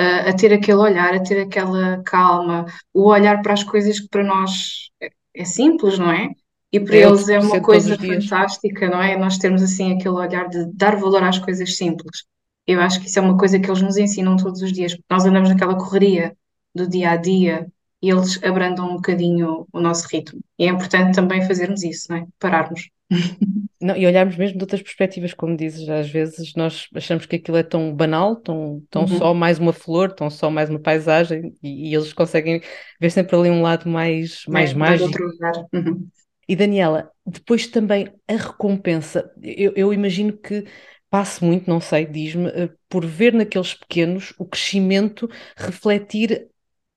uh, 0.00 0.28
a 0.28 0.32
ter 0.32 0.52
aquele 0.52 0.78
olhar, 0.78 1.14
a 1.14 1.22
ter 1.22 1.40
aquela 1.40 2.02
calma, 2.04 2.66
o 2.92 3.08
olhar 3.08 3.42
para 3.42 3.52
as 3.54 3.62
coisas 3.62 4.00
que 4.00 4.08
para 4.08 4.24
nós 4.24 4.90
é, 5.00 5.10
é 5.34 5.44
simples, 5.44 5.98
não 5.98 6.10
é? 6.10 6.28
E 6.72 6.80
para 6.80 6.96
é 6.96 7.02
eles 7.02 7.28
é 7.28 7.38
uma 7.38 7.60
coisa 7.60 7.98
fantástica, 7.98 8.88
não 8.88 9.02
é? 9.02 9.16
Nós 9.16 9.36
termos 9.36 9.62
assim 9.62 9.92
aquele 9.92 10.14
olhar 10.14 10.48
de 10.48 10.64
dar 10.72 10.96
valor 10.96 11.22
às 11.22 11.38
coisas 11.38 11.76
simples. 11.76 12.24
Eu 12.66 12.80
acho 12.80 13.00
que 13.00 13.08
isso 13.08 13.18
é 13.18 13.22
uma 13.22 13.36
coisa 13.36 13.60
que 13.60 13.68
eles 13.68 13.82
nos 13.82 13.98
ensinam 13.98 14.36
todos 14.36 14.62
os 14.62 14.72
dias, 14.72 14.94
porque 14.94 15.06
nós 15.10 15.26
andamos 15.26 15.50
naquela 15.50 15.76
correria 15.76 16.34
do 16.74 16.88
dia 16.88 17.10
a 17.10 17.16
dia 17.16 17.66
e 18.00 18.10
eles 18.10 18.42
abrandam 18.42 18.90
um 18.90 18.96
bocadinho 18.96 19.66
o 19.70 19.80
nosso 19.80 20.08
ritmo. 20.08 20.40
E 20.58 20.64
é 20.64 20.68
importante 20.68 21.14
também 21.14 21.46
fazermos 21.46 21.82
isso, 21.82 22.06
não 22.10 22.16
é? 22.16 22.26
Pararmos. 22.38 22.88
Não, 23.82 23.96
e 23.96 24.06
olharmos 24.06 24.36
mesmo 24.36 24.58
de 24.58 24.62
outras 24.62 24.80
perspectivas, 24.80 25.34
como 25.34 25.56
dizes, 25.56 25.88
às 25.88 26.08
vezes 26.08 26.54
nós 26.54 26.86
achamos 26.94 27.26
que 27.26 27.34
aquilo 27.34 27.56
é 27.56 27.64
tão 27.64 27.92
banal, 27.92 28.36
tão, 28.36 28.80
tão 28.88 29.02
uhum. 29.02 29.18
só 29.18 29.34
mais 29.34 29.58
uma 29.58 29.72
flor, 29.72 30.12
tão 30.12 30.30
só 30.30 30.48
mais 30.48 30.70
uma 30.70 30.78
paisagem, 30.78 31.52
e, 31.60 31.90
e, 31.90 31.94
eles 31.94 32.12
conseguem 32.12 32.62
ver 33.00 33.10
sempre 33.10 33.34
ali 33.34 33.50
um 33.50 33.60
lado 33.60 33.88
mais, 33.88 34.44
mais 34.46 34.70
é, 34.70 34.74
mágico. 34.74 35.06
Outro 35.06 35.26
lugar. 35.26 35.66
Uhum. 35.72 36.08
E 36.48 36.56
Daniela, 36.56 37.10
depois 37.24 37.66
também 37.66 38.12
a 38.28 38.32
recompensa, 38.34 39.32
eu, 39.42 39.72
eu 39.76 39.92
imagino 39.92 40.36
que 40.36 40.64
passe 41.08 41.44
muito, 41.44 41.68
não 41.68 41.80
sei, 41.80 42.06
diz-me, 42.06 42.48
eh, 42.48 42.70
por 42.88 43.04
ver 43.04 43.32
naqueles 43.34 43.74
pequenos 43.74 44.32
o 44.38 44.44
crescimento 44.46 45.28
refletir 45.56 46.48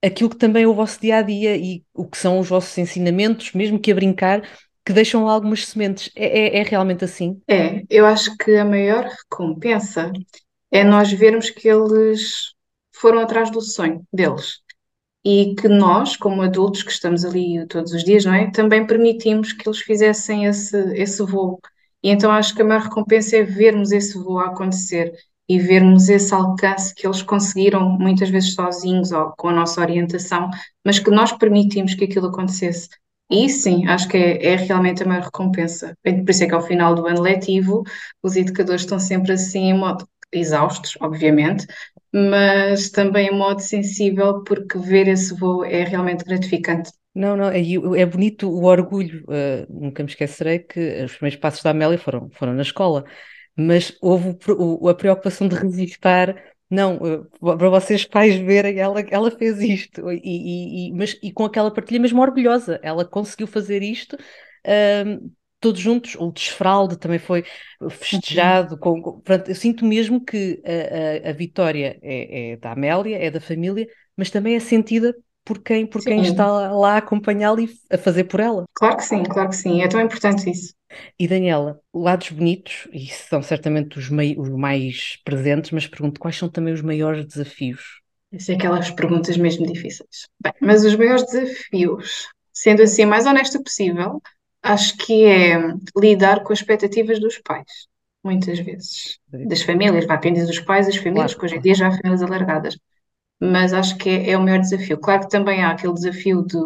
aquilo 0.03 0.29
que 0.29 0.37
também 0.37 0.63
é 0.63 0.67
o 0.67 0.73
vosso 0.73 0.99
dia 1.01 1.17
a 1.17 1.21
dia 1.21 1.57
e 1.57 1.83
o 1.93 2.05
que 2.07 2.17
são 2.17 2.39
os 2.39 2.47
vossos 2.47 2.77
ensinamentos, 2.77 3.51
mesmo 3.53 3.79
que 3.79 3.91
a 3.91 3.95
brincar, 3.95 4.47
que 4.85 4.93
deixam 4.93 5.27
algumas 5.27 5.65
sementes. 5.65 6.11
É, 6.15 6.57
é, 6.57 6.57
é 6.59 6.63
realmente 6.63 7.03
assim? 7.03 7.41
É, 7.47 7.83
eu 7.89 8.05
acho 8.05 8.35
que 8.37 8.55
a 8.55 8.63
maior 8.63 9.05
recompensa 9.05 10.11
é 10.71 10.83
nós 10.83 11.11
vermos 11.11 11.49
que 11.49 11.67
eles 11.67 12.53
foram 12.93 13.19
atrás 13.19 13.51
do 13.51 13.61
sonho 13.61 14.05
deles 14.13 14.64
e 15.25 15.55
que 15.55 15.67
nós, 15.67 16.15
como 16.15 16.43
adultos 16.43 16.83
que 16.83 16.91
estamos 16.91 17.25
ali 17.25 17.65
todos 17.67 17.91
os 17.93 18.03
dias, 18.03 18.23
não 18.25 18.33
é? 18.33 18.51
Também 18.51 18.85
permitimos 18.85 19.51
que 19.53 19.67
eles 19.67 19.79
fizessem 19.79 20.45
esse, 20.45 20.77
esse 20.93 21.23
voo. 21.23 21.59
E 22.03 22.11
então 22.11 22.31
acho 22.31 22.53
que 22.55 22.61
a 22.61 22.65
maior 22.65 22.83
recompensa 22.83 23.37
é 23.37 23.43
vermos 23.43 23.91
esse 23.91 24.17
voo 24.19 24.37
acontecer 24.39 25.11
e 25.49 25.59
vermos 25.59 26.09
esse 26.09 26.33
alcance 26.33 26.93
que 26.93 27.07
eles 27.07 27.23
conseguiram, 27.23 27.89
muitas 27.97 28.29
vezes 28.29 28.53
sozinhos 28.53 29.11
ou 29.11 29.31
com 29.37 29.49
a 29.49 29.53
nossa 29.53 29.81
orientação, 29.81 30.49
mas 30.85 30.99
que 30.99 31.09
nós 31.09 31.31
permitimos 31.31 31.95
que 31.95 32.05
aquilo 32.05 32.27
acontecesse. 32.27 32.89
E 33.29 33.49
sim, 33.49 33.87
acho 33.87 34.07
que 34.07 34.17
é, 34.17 34.53
é 34.53 34.55
realmente 34.55 35.01
a 35.01 35.07
maior 35.07 35.23
recompensa. 35.23 35.97
Por 36.03 36.29
isso 36.29 36.43
é 36.43 36.47
que 36.47 36.53
ao 36.53 36.61
final 36.61 36.93
do 36.93 37.07
ano 37.07 37.21
letivo 37.21 37.83
os 38.21 38.35
educadores 38.35 38.81
estão 38.81 38.99
sempre 38.99 39.31
assim 39.31 39.69
em 39.71 39.77
modo 39.77 40.07
exaustos, 40.35 40.97
obviamente, 40.99 41.65
mas 42.13 42.89
também 42.89 43.27
em 43.27 43.37
modo 43.37 43.61
sensível, 43.61 44.43
porque 44.43 44.77
ver 44.77 45.07
esse 45.07 45.33
voo 45.35 45.65
é 45.65 45.83
realmente 45.83 46.23
gratificante. 46.23 46.91
Não, 47.13 47.35
não, 47.37 47.49
é, 47.49 47.59
é 47.59 48.05
bonito 48.05 48.49
o 48.49 48.65
orgulho. 48.65 49.23
Uh, 49.23 49.65
nunca 49.69 50.03
me 50.03 50.09
esquecerei 50.09 50.59
que 50.59 51.03
os 51.03 51.13
primeiros 51.13 51.39
passos 51.39 51.63
da 51.63 51.71
Amélia 51.71 51.97
foram, 51.97 52.29
foram 52.31 52.53
na 52.53 52.61
escola, 52.61 53.05
mas 53.55 53.97
houve 54.01 54.37
o, 54.49 54.85
o, 54.85 54.89
a 54.89 54.95
preocupação 54.95 55.47
de 55.47 55.55
registar 55.55 56.35
não, 56.69 56.97
uh, 56.97 57.57
para 57.57 57.69
vocês 57.69 58.05
pais 58.05 58.35
verem, 58.35 58.79
ela, 58.79 58.99
ela 59.09 59.31
fez 59.31 59.59
isto, 59.61 60.11
e, 60.11 60.19
e, 60.23 60.89
e, 60.89 60.93
mas, 60.93 61.17
e 61.21 61.31
com 61.31 61.45
aquela 61.45 61.71
partilha 61.71 61.99
mesmo 61.99 62.21
orgulhosa, 62.21 62.79
ela 62.81 63.05
conseguiu 63.05 63.47
fazer 63.47 63.83
isto 63.83 64.15
uh, 64.15 65.31
todos 65.65 65.81
juntos, 65.81 66.15
o 66.19 66.31
desfralde 66.31 66.95
também 66.95 67.17
foi 67.17 67.43
festejado, 67.89 68.77
com, 68.77 69.01
com, 69.01 69.19
pronto, 69.21 69.49
eu 69.49 69.55
sinto 69.55 69.83
mesmo 69.83 70.23
que 70.23 70.61
a, 70.63 71.27
a, 71.27 71.29
a 71.31 71.33
vitória 71.33 71.97
é, 72.03 72.51
é, 72.51 72.57
da 72.57 72.73
Amélia, 72.73 73.17
é 73.17 73.31
da 73.31 73.41
família, 73.41 73.87
mas 74.15 74.29
também 74.29 74.55
é 74.55 74.59
sentida 74.59 75.15
por 75.43 75.63
quem, 75.63 75.87
por 75.87 76.03
quem 76.03 76.21
está 76.21 76.45
lá 76.69 76.93
a 76.93 76.97
acompanhá-la 76.97 77.61
e 77.63 77.69
a 77.91 77.97
fazer 77.97 78.25
por 78.25 78.39
ela. 78.39 78.65
Claro 78.75 78.97
que 78.97 79.03
sim, 79.03 79.23
claro 79.23 79.49
que 79.49 79.55
sim, 79.55 79.81
é 79.81 79.87
tão 79.87 79.99
importante 79.99 80.51
isso. 80.51 80.75
E 81.17 81.27
Daniela, 81.27 81.79
lados 81.91 82.29
bonitos, 82.29 82.87
e 82.93 83.07
são 83.07 83.41
certamente 83.41 83.97
os, 83.97 84.07
mei, 84.07 84.35
os 84.37 84.49
mais 84.49 85.17
presentes, 85.25 85.71
mas 85.71 85.87
pergunto 85.87 86.19
quais 86.19 86.37
são 86.37 86.47
também 86.47 86.75
os 86.75 86.81
maiores 86.81 87.25
desafios? 87.25 88.01
Essas 88.31 88.45
são 88.45 88.55
aquelas 88.55 88.91
perguntas 88.91 89.35
mesmo 89.35 89.65
difíceis. 89.65 90.27
Bem, 90.39 90.53
mas 90.61 90.85
os 90.85 90.95
maiores 90.95 91.25
desafios, 91.25 92.27
sendo 92.53 92.83
assim 92.83 93.05
mais 93.05 93.25
honesta 93.25 93.59
possível, 93.61 94.21
acho 94.65 94.97
que 94.97 95.25
é 95.25 95.57
lidar 95.97 96.43
com 96.43 96.53
as 96.53 96.59
expectativas 96.59 97.19
dos 97.19 97.37
pais, 97.39 97.87
muitas 98.23 98.59
vezes. 98.59 99.19
Das 99.47 99.61
famílias, 99.61 100.05
vai, 100.05 100.19
quem 100.19 100.33
diz 100.33 100.49
os 100.49 100.59
pais, 100.59 100.87
as 100.87 100.97
famílias, 100.97 101.33
claro, 101.33 101.39
que 101.39 101.45
hoje 101.45 101.55
em 101.57 101.61
dia 101.61 101.75
já 101.75 101.87
há 101.87 101.91
famílias 101.91 102.21
alargadas 102.21 102.77
mas 103.39 103.73
acho 103.73 103.97
que 103.97 104.09
é, 104.09 104.31
é, 104.31 104.37
o 104.37 104.41
maior 104.41 104.59
desafio. 104.59 104.97
Claro 104.97 105.21
que 105.21 105.29
também 105.29 105.63
há 105.63 105.71
aquele 105.71 105.93
desafio 105.93 106.43
de, 106.45 106.57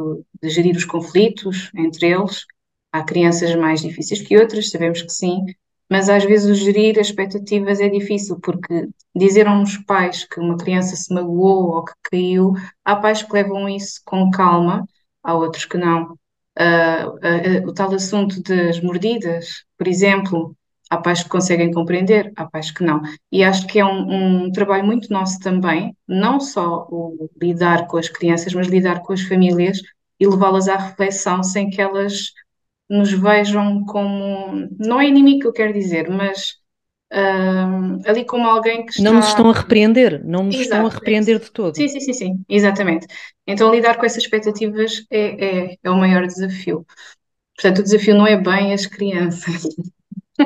de, 0.41 0.49
gerir 0.49 0.75
os 0.75 0.85
conflitos 0.85 1.71
entre 1.75 2.07
eles. 2.07 2.45
Há 2.91 3.03
crianças 3.03 3.55
mais 3.55 3.81
difíceis 3.81 4.21
que 4.21 4.37
outras, 4.37 4.69
sabemos 4.69 5.01
que 5.01 5.11
sim, 5.11 5.43
mas 5.89 6.09
às 6.09 6.23
vezes 6.23 6.49
o 6.49 6.55
gerir 6.55 6.99
as 6.99 7.07
expectativas 7.07 7.79
é 7.79 7.89
difícil, 7.89 8.39
porque 8.39 8.87
dizeram 9.15 9.61
os 9.63 9.77
pais 9.77 10.25
que 10.25 10.39
uma 10.39 10.57
criança 10.57 10.95
se 10.95 11.13
magoou 11.13 11.75
ou 11.75 11.85
que 11.85 11.93
caiu, 12.03 12.53
há 12.83 12.95
pais 12.95 13.21
que 13.23 13.33
levam 13.33 13.69
isso 13.69 14.01
com 14.05 14.29
calma, 14.31 14.85
há 15.23 15.33
outros 15.35 15.65
que 15.65 15.77
não. 15.77 16.17
Uh, 16.59 17.63
uh, 17.63 17.67
o 17.69 17.73
tal 17.73 17.93
assunto 17.93 18.41
das 18.43 18.81
mordidas, 18.81 19.63
por 19.77 19.87
exemplo, 19.87 20.55
Há 20.89 20.97
pais 20.97 21.21
que 21.21 21.29
conseguem 21.29 21.71
compreender, 21.71 22.33
há 22.35 22.45
pais 22.47 22.71
que 22.71 22.83
não. 22.83 22.99
E 23.31 23.43
acho 23.43 23.67
que 23.67 23.79
é 23.79 23.85
um, 23.85 24.45
um 24.45 24.51
trabalho 24.51 24.83
muito 24.83 25.13
nosso 25.13 25.39
também, 25.39 25.95
não 26.07 26.39
só 26.39 26.87
o 26.89 27.29
lidar 27.39 27.85
com 27.87 27.97
as 27.97 28.09
crianças, 28.09 28.53
mas 28.55 28.67
lidar 28.67 29.01
com 29.01 29.13
as 29.13 29.21
famílias 29.21 29.79
e 30.19 30.27
levá-las 30.27 30.67
à 30.67 30.77
reflexão 30.77 31.43
sem 31.43 31.69
que 31.69 31.79
elas 31.79 32.31
nos 32.89 33.11
vejam 33.11 33.85
como. 33.85 34.67
Não 34.79 34.99
é 34.99 35.07
inimigo 35.07 35.41
que 35.41 35.47
eu 35.47 35.53
quero 35.53 35.73
dizer, 35.73 36.09
mas 36.09 36.55
ali 37.11 38.23
como 38.25 38.47
alguém 38.47 38.85
que 38.85 38.91
está. 38.91 39.03
Não 39.03 39.13
nos 39.13 39.27
estão 39.27 39.49
a 39.49 39.53
repreender, 39.53 40.23
não 40.23 40.43
nos 40.43 40.55
estão 40.55 40.85
a 40.85 40.89
repreender 40.89 41.39
de 41.39 41.51
todo. 41.51 41.75
Sim, 41.75 41.87
sim, 41.87 41.99
sim, 41.99 42.13
sim, 42.13 42.45
exatamente. 42.47 43.07
Então 43.47 43.73
lidar 43.73 43.97
com 43.97 44.05
essas 44.05 44.23
expectativas 44.23 45.05
é, 45.09 45.71
é, 45.71 45.77
é 45.83 45.89
o 45.89 45.97
maior 45.97 46.25
desafio. 46.27 46.85
Portanto, 47.55 47.79
o 47.79 47.83
desafio 47.83 48.15
não 48.15 48.27
é 48.27 48.37
bem 48.37 48.73
as 48.73 48.85
crianças. 48.85 49.63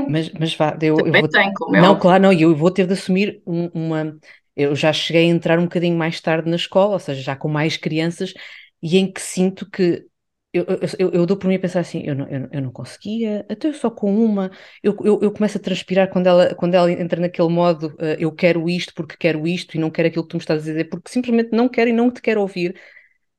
Mas, 0.09 0.31
mas 0.31 0.55
vá, 0.55 0.77
eu, 0.81 0.97
eu 0.97 1.11
vou. 1.11 1.27
Tem, 1.27 1.53
como 1.53 1.75
é 1.75 1.81
não, 1.81 1.99
claro, 1.99 2.23
não, 2.23 2.33
eu 2.33 2.55
vou 2.55 2.71
ter 2.71 2.87
de 2.87 2.93
assumir 2.93 3.41
um, 3.45 3.69
uma. 3.73 4.17
Eu 4.55 4.75
já 4.75 4.91
cheguei 4.91 5.25
a 5.25 5.29
entrar 5.29 5.59
um 5.59 5.63
bocadinho 5.63 5.97
mais 5.97 6.19
tarde 6.19 6.49
na 6.49 6.55
escola, 6.55 6.93
ou 6.93 6.99
seja, 6.99 7.21
já 7.21 7.35
com 7.35 7.47
mais 7.47 7.77
crianças, 7.77 8.33
e 8.81 8.97
em 8.97 9.11
que 9.11 9.21
sinto 9.21 9.69
que 9.69 10.05
eu, 10.53 10.65
eu, 10.99 11.11
eu, 11.11 11.25
dou 11.25 11.35
por 11.35 11.47
mim 11.47 11.55
a 11.55 11.59
pensar 11.59 11.79
assim, 11.79 12.03
eu 12.05 12.15
não, 12.15 12.27
eu, 12.27 12.47
eu 12.51 12.61
não 12.61 12.71
conseguia, 12.71 13.45
até 13.49 13.73
só 13.73 13.89
com 13.89 14.13
uma, 14.15 14.51
eu, 14.83 14.95
eu, 15.03 15.19
eu 15.21 15.31
começo 15.31 15.57
a 15.57 15.61
transpirar 15.61 16.09
quando 16.11 16.27
ela, 16.27 16.53
quando 16.55 16.75
ela 16.75 16.91
entra 16.91 17.19
naquele 17.19 17.49
modo, 17.49 17.87
uh, 17.99 18.15
eu 18.19 18.31
quero 18.31 18.69
isto 18.69 18.93
porque 18.93 19.17
quero 19.17 19.47
isto 19.47 19.75
e 19.75 19.79
não 19.79 19.89
quero 19.89 20.09
aquilo 20.09 20.23
que 20.23 20.29
tu 20.29 20.35
me 20.35 20.41
estás 20.41 20.61
a 20.61 20.65
dizer, 20.65 20.89
porque 20.89 21.09
simplesmente 21.11 21.51
não 21.51 21.67
quero 21.67 21.89
e 21.89 21.93
não 21.93 22.11
te 22.11 22.21
quero 22.21 22.41
ouvir. 22.41 22.79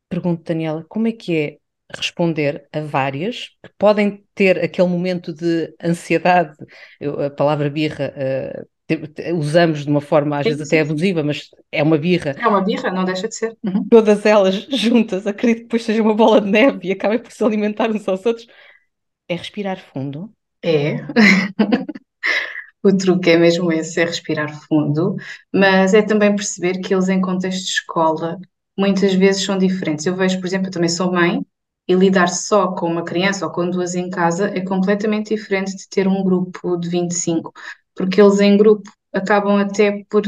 Pergunto, 0.08 0.44
Daniela, 0.44 0.84
como 0.88 1.08
é 1.08 1.12
que 1.12 1.36
é 1.36 1.58
responder 1.96 2.66
a 2.72 2.80
várias 2.80 3.50
que 3.62 3.70
podem 3.78 4.26
ter 4.34 4.58
aquele 4.62 4.88
momento 4.88 5.32
de 5.32 5.74
ansiedade, 5.82 6.56
eu, 7.00 7.20
a 7.20 7.30
palavra 7.30 7.70
birra 7.70 8.12
uh, 8.16 8.68
usamos 9.34 9.84
de 9.84 9.90
uma 9.90 10.00
forma 10.00 10.36
às 10.38 10.44
sim, 10.44 10.50
vezes 10.50 10.68
sim, 10.68 10.76
até 10.76 10.88
abusiva, 10.88 11.22
mas 11.22 11.48
é 11.72 11.82
uma 11.82 11.96
birra. 11.96 12.34
É 12.38 12.46
uma 12.46 12.62
birra, 12.62 12.90
não 12.90 13.04
deixa 13.04 13.28
de 13.28 13.34
ser. 13.34 13.56
Uhum. 13.62 13.86
Todas 13.88 14.26
elas 14.26 14.54
juntas, 14.70 15.26
acredito 15.26 15.58
que 15.58 15.64
depois 15.64 15.84
seja 15.84 16.02
uma 16.02 16.14
bola 16.14 16.40
de 16.40 16.50
neve 16.50 16.88
e 16.88 16.92
acabem 16.92 17.18
por 17.18 17.32
se 17.32 17.42
alimentar 17.42 17.90
uns 17.90 18.06
aos 18.06 18.24
outros. 18.26 18.46
É 19.28 19.36
respirar 19.36 19.78
fundo. 19.78 20.30
É. 20.62 20.96
o 22.82 22.94
truque 22.96 23.30
é 23.30 23.38
mesmo 23.38 23.72
esse, 23.72 24.00
é 24.00 24.04
respirar 24.04 24.52
fundo, 24.66 25.16
mas 25.52 25.94
é 25.94 26.02
também 26.02 26.36
perceber 26.36 26.78
que 26.80 26.92
eles 26.92 27.08
em 27.08 27.20
contexto 27.20 27.64
de 27.64 27.70
escola 27.70 28.38
muitas 28.76 29.14
vezes 29.14 29.44
são 29.44 29.56
diferentes. 29.56 30.04
Eu 30.04 30.14
vejo, 30.14 30.38
por 30.40 30.46
exemplo, 30.46 30.68
eu 30.68 30.72
também 30.72 30.88
sou 30.88 31.10
mãe 31.10 31.40
e 31.88 31.94
lidar 31.94 32.28
só 32.28 32.68
com 32.72 32.86
uma 32.86 33.04
criança 33.04 33.46
ou 33.46 33.52
com 33.52 33.68
duas 33.68 33.94
em 33.94 34.10
casa 34.10 34.48
é 34.48 34.60
completamente 34.60 35.34
diferente 35.34 35.76
de 35.76 35.88
ter 35.88 36.08
um 36.08 36.22
grupo 36.22 36.76
de 36.76 36.88
25, 36.88 37.52
porque 37.94 38.20
eles 38.20 38.40
em 38.40 38.56
grupo 38.56 38.90
acabam 39.12 39.58
até 39.58 40.04
por, 40.10 40.22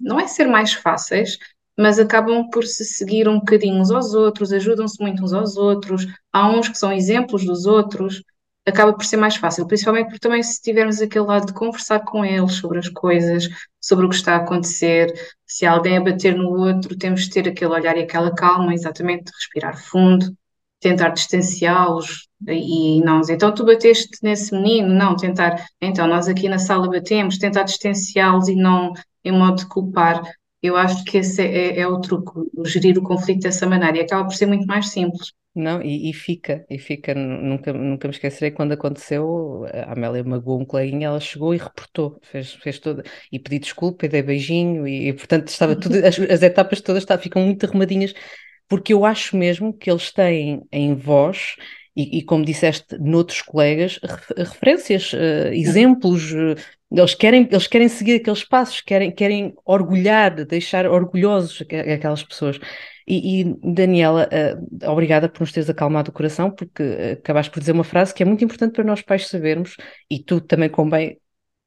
não 0.00 0.18
é 0.18 0.26
ser 0.26 0.46
mais 0.46 0.72
fáceis, 0.72 1.38
mas 1.78 1.98
acabam 1.98 2.48
por 2.50 2.64
se 2.64 2.84
seguir 2.84 3.28
um 3.28 3.38
bocadinho 3.38 3.80
uns 3.80 3.90
aos 3.90 4.14
outros, 4.14 4.52
ajudam-se 4.52 5.00
muito 5.00 5.22
uns 5.22 5.32
aos 5.32 5.56
outros, 5.56 6.06
há 6.32 6.48
uns 6.48 6.68
que 6.68 6.78
são 6.78 6.92
exemplos 6.92 7.44
dos 7.44 7.66
outros, 7.66 8.22
acaba 8.66 8.92
por 8.92 9.04
ser 9.04 9.16
mais 9.16 9.36
fácil, 9.36 9.66
principalmente 9.66 10.06
porque 10.06 10.18
também 10.20 10.42
se 10.42 10.60
tivermos 10.60 11.00
aquele 11.00 11.24
lado 11.24 11.46
de 11.46 11.54
conversar 11.54 12.00
com 12.00 12.24
eles 12.24 12.52
sobre 12.54 12.78
as 12.78 12.88
coisas, 12.88 13.48
sobre 13.80 14.06
o 14.06 14.08
que 14.08 14.14
está 14.14 14.34
a 14.34 14.38
acontecer, 14.38 15.12
se 15.46 15.66
alguém 15.66 15.96
a 15.96 16.00
bater 16.00 16.36
no 16.36 16.50
outro, 16.50 16.96
temos 16.96 17.22
de 17.22 17.30
ter 17.30 17.48
aquele 17.48 17.72
olhar 17.72 17.96
e 17.96 18.02
aquela 18.02 18.34
calma, 18.34 18.74
exatamente, 18.74 19.32
respirar 19.32 19.76
fundo, 19.82 20.26
tentar 20.80 21.10
distanciá-los 21.10 22.28
e 22.48 23.00
não, 23.02 23.20
então 23.28 23.54
tu 23.54 23.64
bateste 23.64 24.08
nesse 24.22 24.52
menino, 24.54 24.88
não, 24.88 25.14
tentar, 25.14 25.66
então 25.80 26.06
nós 26.06 26.26
aqui 26.26 26.48
na 26.48 26.58
sala 26.58 26.88
batemos, 26.88 27.38
tentar 27.38 27.64
distanciá-los 27.64 28.48
e 28.48 28.54
não 28.54 28.92
em 29.22 29.32
modo 29.32 29.58
de 29.58 29.68
culpar. 29.68 30.22
Eu 30.62 30.76
acho 30.76 31.04
que 31.04 31.18
esse 31.18 31.42
é, 31.42 31.46
é, 31.46 31.80
é 31.80 31.86
o 31.86 32.00
truque, 32.00 32.32
gerir 32.66 32.98
o 32.98 33.02
conflito 33.02 33.40
dessa 33.40 33.66
maneira 33.66 33.98
e 33.98 34.00
acaba 34.00 34.24
por 34.24 34.34
ser 34.34 34.46
muito 34.46 34.66
mais 34.66 34.88
simples. 34.88 35.32
Não, 35.54 35.82
e, 35.82 36.08
e, 36.08 36.12
fica, 36.12 36.64
e 36.70 36.78
fica, 36.78 37.12
nunca, 37.12 37.72
nunca 37.72 38.06
me 38.06 38.14
esquecerei 38.14 38.52
quando 38.52 38.72
aconteceu, 38.72 39.64
a 39.66 39.92
Amélia 39.92 40.22
magoou 40.22 40.60
um 40.60 40.64
coleguinha, 40.64 41.08
ela 41.08 41.18
chegou 41.18 41.52
e 41.52 41.58
reportou, 41.58 42.18
fez, 42.22 42.52
fez 42.54 42.78
toda, 42.78 43.02
e 43.32 43.38
pedi 43.38 43.58
desculpa 43.58 44.06
e 44.06 44.08
dei 44.08 44.22
beijinho, 44.22 44.86
e, 44.86 45.08
e 45.08 45.12
portanto 45.12 45.48
estava 45.48 45.74
tudo, 45.74 45.96
as, 46.06 46.18
as 46.20 46.42
etapas 46.42 46.80
todas 46.80 47.04
ficam 47.20 47.42
muito 47.42 47.66
arrumadinhas 47.66 48.14
porque 48.70 48.94
eu 48.94 49.04
acho 49.04 49.36
mesmo 49.36 49.74
que 49.74 49.90
eles 49.90 50.12
têm 50.12 50.62
em 50.70 50.94
voz, 50.94 51.56
e, 51.96 52.18
e 52.18 52.22
como 52.22 52.44
disseste, 52.44 52.96
noutros 52.98 53.42
colegas, 53.42 53.98
referências, 54.36 55.12
uh, 55.12 55.52
exemplos, 55.52 56.32
uh, 56.32 56.54
eles, 56.92 57.14
querem, 57.16 57.48
eles 57.50 57.66
querem 57.66 57.88
seguir 57.88 58.14
aqueles 58.14 58.44
passos, 58.44 58.80
querem, 58.80 59.10
querem 59.10 59.52
orgulhar, 59.64 60.46
deixar 60.46 60.86
orgulhosos 60.86 61.62
aquelas 61.92 62.22
pessoas. 62.22 62.60
E, 63.08 63.40
e 63.40 63.56
Daniela, 63.74 64.28
uh, 64.32 64.90
obrigada 64.90 65.28
por 65.28 65.40
nos 65.40 65.50
teres 65.50 65.68
acalmado 65.68 66.10
o 66.10 66.14
coração, 66.14 66.48
porque 66.48 67.18
acabaste 67.20 67.50
por 67.50 67.58
dizer 67.58 67.72
uma 67.72 67.82
frase 67.82 68.14
que 68.14 68.22
é 68.22 68.26
muito 68.26 68.44
importante 68.44 68.72
para 68.72 68.84
nós 68.84 69.02
pais 69.02 69.26
sabermos, 69.26 69.76
e 70.08 70.20
tu 70.20 70.40
também, 70.40 70.70
bem 70.88 71.18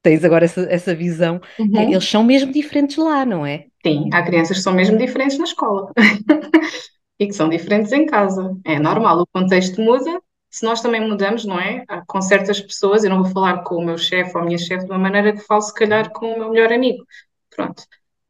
tens 0.02 0.24
agora 0.24 0.46
essa, 0.46 0.62
essa 0.70 0.96
visão, 0.96 1.42
uhum. 1.60 1.92
eles 1.92 2.06
são 2.06 2.24
mesmo 2.24 2.52
diferentes 2.52 2.98
lá, 2.98 3.26
não 3.26 3.46
é? 3.46 3.66
Sim, 3.86 4.10
há 4.14 4.22
crianças 4.22 4.58
que 4.58 4.64
são 4.64 4.74
mesmo 4.74 4.98
diferentes 4.98 5.38
na 5.38 5.46
escola. 5.46 5.92
e 7.20 7.28
que 7.28 7.34
são 7.34 7.50
diferentes 7.50 7.92
em 7.92 8.06
casa. 8.06 8.56
É 8.66 8.80
normal, 8.80 9.20
o 9.20 9.28
contexto 9.28 9.82
muda, 9.82 10.22
se 10.50 10.64
nós 10.64 10.82
também 10.82 11.02
mudamos, 11.02 11.46
não 11.46 11.60
é? 11.60 11.84
Com 12.08 12.22
certas 12.22 12.60
pessoas, 12.60 13.04
eu 13.04 13.10
não 13.10 13.24
vou 13.24 13.32
falar 13.32 13.64
com 13.64 13.76
o 13.76 13.86
meu 13.86 13.98
chefe 13.98 14.36
ou 14.36 14.42
a 14.42 14.46
minha 14.46 14.58
chefe 14.58 14.86
de 14.86 14.92
uma 14.92 15.00
maneira 15.00 15.34
que 15.34 15.40
falo, 15.40 15.62
se 15.62 15.74
calhar, 15.74 16.12
com 16.12 16.34
o 16.34 16.40
meu 16.40 16.52
melhor 16.52 16.72
amigo. 16.72 17.04
Pronto. 17.56 17.84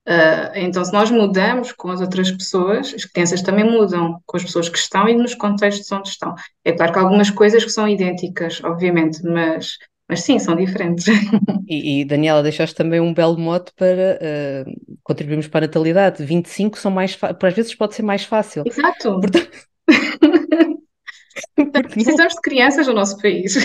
Uh, 0.08 0.52
então, 0.56 0.84
se 0.84 0.92
nós 0.92 1.10
mudamos 1.10 1.72
com 1.72 1.90
as 1.90 2.02
outras 2.02 2.30
pessoas, 2.30 2.94
as 2.94 3.06
crianças 3.06 3.42
também 3.42 3.64
mudam 3.64 4.22
com 4.26 4.36
as 4.38 4.44
pessoas 4.44 4.68
que 4.68 4.78
estão 4.78 5.08
e 5.08 5.16
nos 5.16 5.34
contextos 5.34 5.90
onde 5.92 6.10
estão. 6.10 6.36
É 6.64 6.74
claro 6.74 6.92
que 6.92 7.00
algumas 7.00 7.30
coisas 7.30 7.64
que 7.64 7.70
são 7.70 7.88
idênticas, 7.88 8.62
obviamente, 8.64 9.24
mas 9.24 9.78
mas 10.14 10.22
sim, 10.22 10.38
são 10.38 10.56
diferentes. 10.56 11.06
E, 11.66 12.02
e 12.02 12.06
Daniela, 12.06 12.44
deixaste 12.44 12.76
também 12.76 13.00
um 13.00 13.14
belo 13.14 13.38
mote 13.38 13.72
para 13.78 14.20
uh, 14.22 14.98
contribuirmos 15.02 15.48
para 15.48 15.66
a 15.66 15.68
natalidade. 15.68 16.24
25 16.24 16.78
são 16.78 16.92
mais, 16.92 17.18
às 17.22 17.54
vezes 17.54 17.74
pode 17.74 17.96
ser 17.96 18.04
mais 18.04 18.26
fácil. 18.26 18.64
Exato. 18.66 19.22
Portanto... 19.22 19.50
Precisamos 21.90 22.34
de 22.34 22.42
crianças 22.42 22.86
no 22.86 22.94
nosso 22.94 23.18
país. 23.18 23.56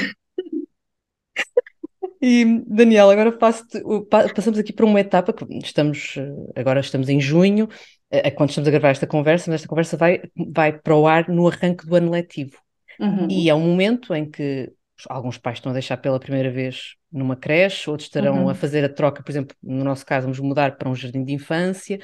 E, 2.22 2.62
Daniel, 2.66 3.10
agora 3.10 3.32
passamos 3.32 4.58
aqui 4.58 4.72
para 4.72 4.86
uma 4.86 5.00
etapa 5.00 5.32
que 5.32 5.44
estamos, 5.58 6.14
eh, 6.16 6.60
agora 6.60 6.80
estamos 6.80 7.08
em 7.08 7.20
junho, 7.20 7.68
é 8.10 8.30
quando 8.30 8.50
estamos 8.50 8.68
a 8.68 8.70
gravar 8.70 8.90
esta 8.90 9.06
conversa, 9.06 9.50
mas 9.50 9.60
esta 9.60 9.68
conversa 9.68 9.96
vai, 9.96 10.22
vai 10.52 10.72
para 10.72 10.96
o 10.96 11.06
ar 11.06 11.28
no 11.28 11.48
arranque 11.48 11.84
do 11.84 11.96
ano 11.96 12.12
letivo. 12.12 12.56
Uhum. 12.98 13.26
E 13.28 13.50
é 13.50 13.54
um 13.54 13.60
momento 13.60 14.14
em 14.14 14.28
que 14.28 14.72
alguns 15.08 15.38
pais 15.38 15.58
estão 15.58 15.70
a 15.70 15.72
deixar 15.72 15.96
pela 15.96 16.18
primeira 16.18 16.50
vez 16.50 16.96
numa 17.10 17.36
creche, 17.36 17.88
outros 17.88 18.08
estarão 18.08 18.44
uhum. 18.44 18.48
a 18.48 18.54
fazer 18.54 18.84
a 18.84 18.88
troca, 18.88 19.22
por 19.22 19.30
exemplo, 19.30 19.56
no 19.62 19.84
nosso 19.84 20.04
caso, 20.04 20.24
vamos 20.24 20.40
mudar 20.40 20.76
para 20.76 20.88
um 20.88 20.94
jardim 20.94 21.24
de 21.24 21.32
infância. 21.32 21.98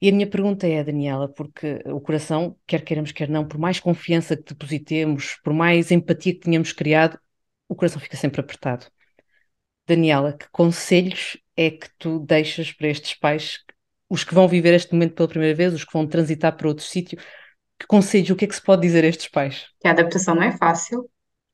E 0.00 0.08
a 0.08 0.12
minha 0.12 0.26
pergunta 0.26 0.66
é, 0.66 0.82
Daniela, 0.82 1.28
porque 1.32 1.80
o 1.86 2.00
coração, 2.00 2.56
quer 2.66 2.82
queiramos, 2.82 3.12
quer 3.12 3.28
não, 3.28 3.46
por 3.46 3.58
mais 3.58 3.78
confiança 3.78 4.36
que 4.36 4.52
depositemos, 4.52 5.38
por 5.44 5.52
mais 5.52 5.90
empatia 5.92 6.34
que 6.34 6.40
tenhamos 6.40 6.72
criado, 6.72 7.18
o 7.68 7.74
coração 7.74 8.00
fica 8.00 8.16
sempre 8.16 8.40
apertado. 8.40 8.86
Daniela, 9.86 10.32
que 10.32 10.46
conselhos 10.50 11.38
é 11.56 11.70
que 11.70 11.88
tu 11.98 12.18
deixas 12.18 12.72
para 12.72 12.88
estes 12.88 13.14
pais, 13.14 13.60
os 14.08 14.24
que 14.24 14.34
vão 14.34 14.48
viver 14.48 14.74
este 14.74 14.92
momento 14.92 15.14
pela 15.14 15.28
primeira 15.28 15.54
vez, 15.54 15.72
os 15.72 15.84
que 15.84 15.92
vão 15.92 16.06
transitar 16.06 16.56
para 16.56 16.68
outro 16.68 16.84
sítio? 16.84 17.18
Que 17.78 17.86
conselhos, 17.86 18.30
o 18.30 18.36
que 18.36 18.44
é 18.44 18.48
que 18.48 18.54
se 18.54 18.62
pode 18.62 18.82
dizer 18.82 19.04
a 19.04 19.08
estes 19.08 19.28
pais? 19.28 19.66
Que 19.80 19.88
a 19.88 19.92
adaptação 19.92 20.34
não 20.34 20.42
é 20.42 20.56
fácil, 20.56 21.08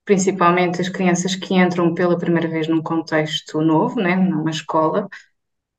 principalmente 0.09 0.81
as 0.81 0.89
crianças 0.89 1.35
que 1.35 1.53
entram 1.53 1.93
pela 1.93 2.17
primeira 2.17 2.49
vez 2.49 2.67
num 2.67 2.81
contexto 2.81 3.61
novo, 3.61 4.01
né, 4.01 4.17
numa 4.17 4.51
escola, 4.51 5.07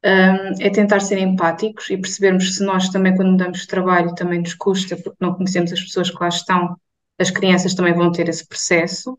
um, 0.06 0.64
é 0.64 0.70
tentar 0.70 1.00
ser 1.00 1.18
empáticos 1.18 1.90
e 1.90 1.98
percebermos 1.98 2.56
se 2.56 2.64
nós 2.64 2.90
também, 2.90 3.16
quando 3.16 3.32
mudamos 3.32 3.62
de 3.62 3.68
trabalho, 3.68 4.14
também 4.14 4.40
nos 4.40 4.54
custa, 4.54 4.96
porque 4.96 5.18
não 5.20 5.34
conhecemos 5.34 5.74
as 5.74 5.82
pessoas 5.82 6.12
que 6.12 6.18
lá 6.22 6.28
estão, 6.28 6.78
as 7.18 7.32
crianças 7.32 7.74
também 7.74 7.92
vão 7.92 8.12
ter 8.12 8.30
esse 8.30 8.48
processo 8.48 9.18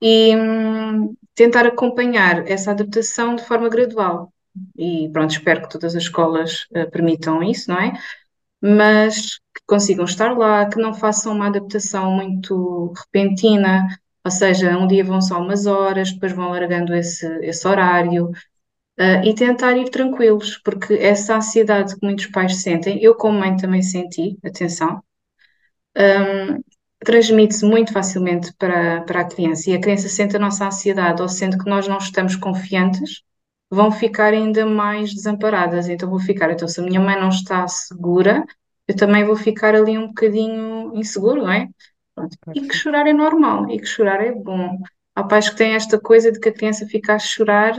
e 0.00 0.34
hum, 0.36 1.14
tentar 1.36 1.64
acompanhar 1.64 2.44
essa 2.50 2.72
adaptação 2.72 3.36
de 3.36 3.44
forma 3.44 3.68
gradual. 3.68 4.32
E 4.76 5.08
pronto, 5.12 5.30
espero 5.30 5.62
que 5.62 5.70
todas 5.70 5.94
as 5.94 6.02
escolas 6.02 6.64
uh, 6.72 6.90
permitam 6.90 7.44
isso, 7.44 7.70
não 7.70 7.78
é? 7.78 7.92
Mas 8.60 9.36
que 9.54 9.62
consigam 9.68 10.04
estar 10.04 10.36
lá, 10.36 10.68
que 10.68 10.80
não 10.80 10.92
façam 10.92 11.32
uma 11.32 11.46
adaptação 11.46 12.10
muito 12.10 12.92
repentina, 13.04 13.86
ou 14.24 14.30
seja, 14.30 14.76
um 14.78 14.86
dia 14.86 15.04
vão 15.04 15.20
só 15.20 15.40
umas 15.40 15.66
horas, 15.66 16.12
depois 16.12 16.32
vão 16.32 16.50
largando 16.50 16.94
esse, 16.94 17.26
esse 17.44 17.66
horário, 17.66 18.28
uh, 19.00 19.24
e 19.24 19.34
tentar 19.34 19.76
ir 19.76 19.90
tranquilos, 19.90 20.58
porque 20.58 20.94
essa 20.94 21.36
ansiedade 21.36 21.96
que 21.96 22.06
muitos 22.06 22.26
pais 22.26 22.62
sentem, 22.62 23.02
eu 23.02 23.14
como 23.16 23.38
mãe 23.40 23.56
também 23.56 23.82
senti, 23.82 24.38
atenção, 24.44 25.02
um, 25.96 26.62
transmite-se 27.04 27.64
muito 27.64 27.92
facilmente 27.92 28.52
para, 28.58 29.02
para 29.02 29.20
a 29.20 29.24
criança 29.24 29.70
e 29.70 29.74
a 29.74 29.80
criança 29.80 30.08
sente 30.08 30.36
a 30.36 30.38
nossa 30.38 30.66
ansiedade 30.66 31.20
ou 31.22 31.28
sente 31.28 31.58
que 31.58 31.68
nós 31.68 31.88
não 31.88 31.98
estamos 31.98 32.36
confiantes, 32.36 33.22
vão 33.70 33.90
ficar 33.90 34.32
ainda 34.32 34.64
mais 34.66 35.14
desamparadas. 35.14 35.88
Então 35.88 36.08
vou 36.10 36.20
ficar, 36.20 36.50
então 36.52 36.68
se 36.68 36.80
a 36.80 36.84
minha 36.84 37.00
mãe 37.00 37.18
não 37.20 37.28
está 37.28 37.66
segura, 37.68 38.44
eu 38.86 38.96
também 38.96 39.24
vou 39.24 39.36
ficar 39.36 39.74
ali 39.74 39.98
um 39.98 40.08
bocadinho 40.08 40.92
inseguro, 40.94 41.42
não 41.42 41.52
é? 41.52 41.68
Pronto. 42.14 42.36
E 42.54 42.60
que 42.60 42.74
chorar 42.74 43.06
é 43.06 43.12
normal, 43.12 43.70
e 43.70 43.78
que 43.78 43.86
chorar 43.86 44.20
é 44.20 44.32
bom. 44.32 44.78
Há 45.14 45.24
pais 45.24 45.48
que 45.48 45.56
têm 45.56 45.74
esta 45.74 45.98
coisa 45.98 46.30
de 46.32 46.40
que 46.40 46.48
a 46.48 46.52
criança 46.52 46.86
fica 46.86 47.14
a 47.14 47.18
chorar. 47.18 47.74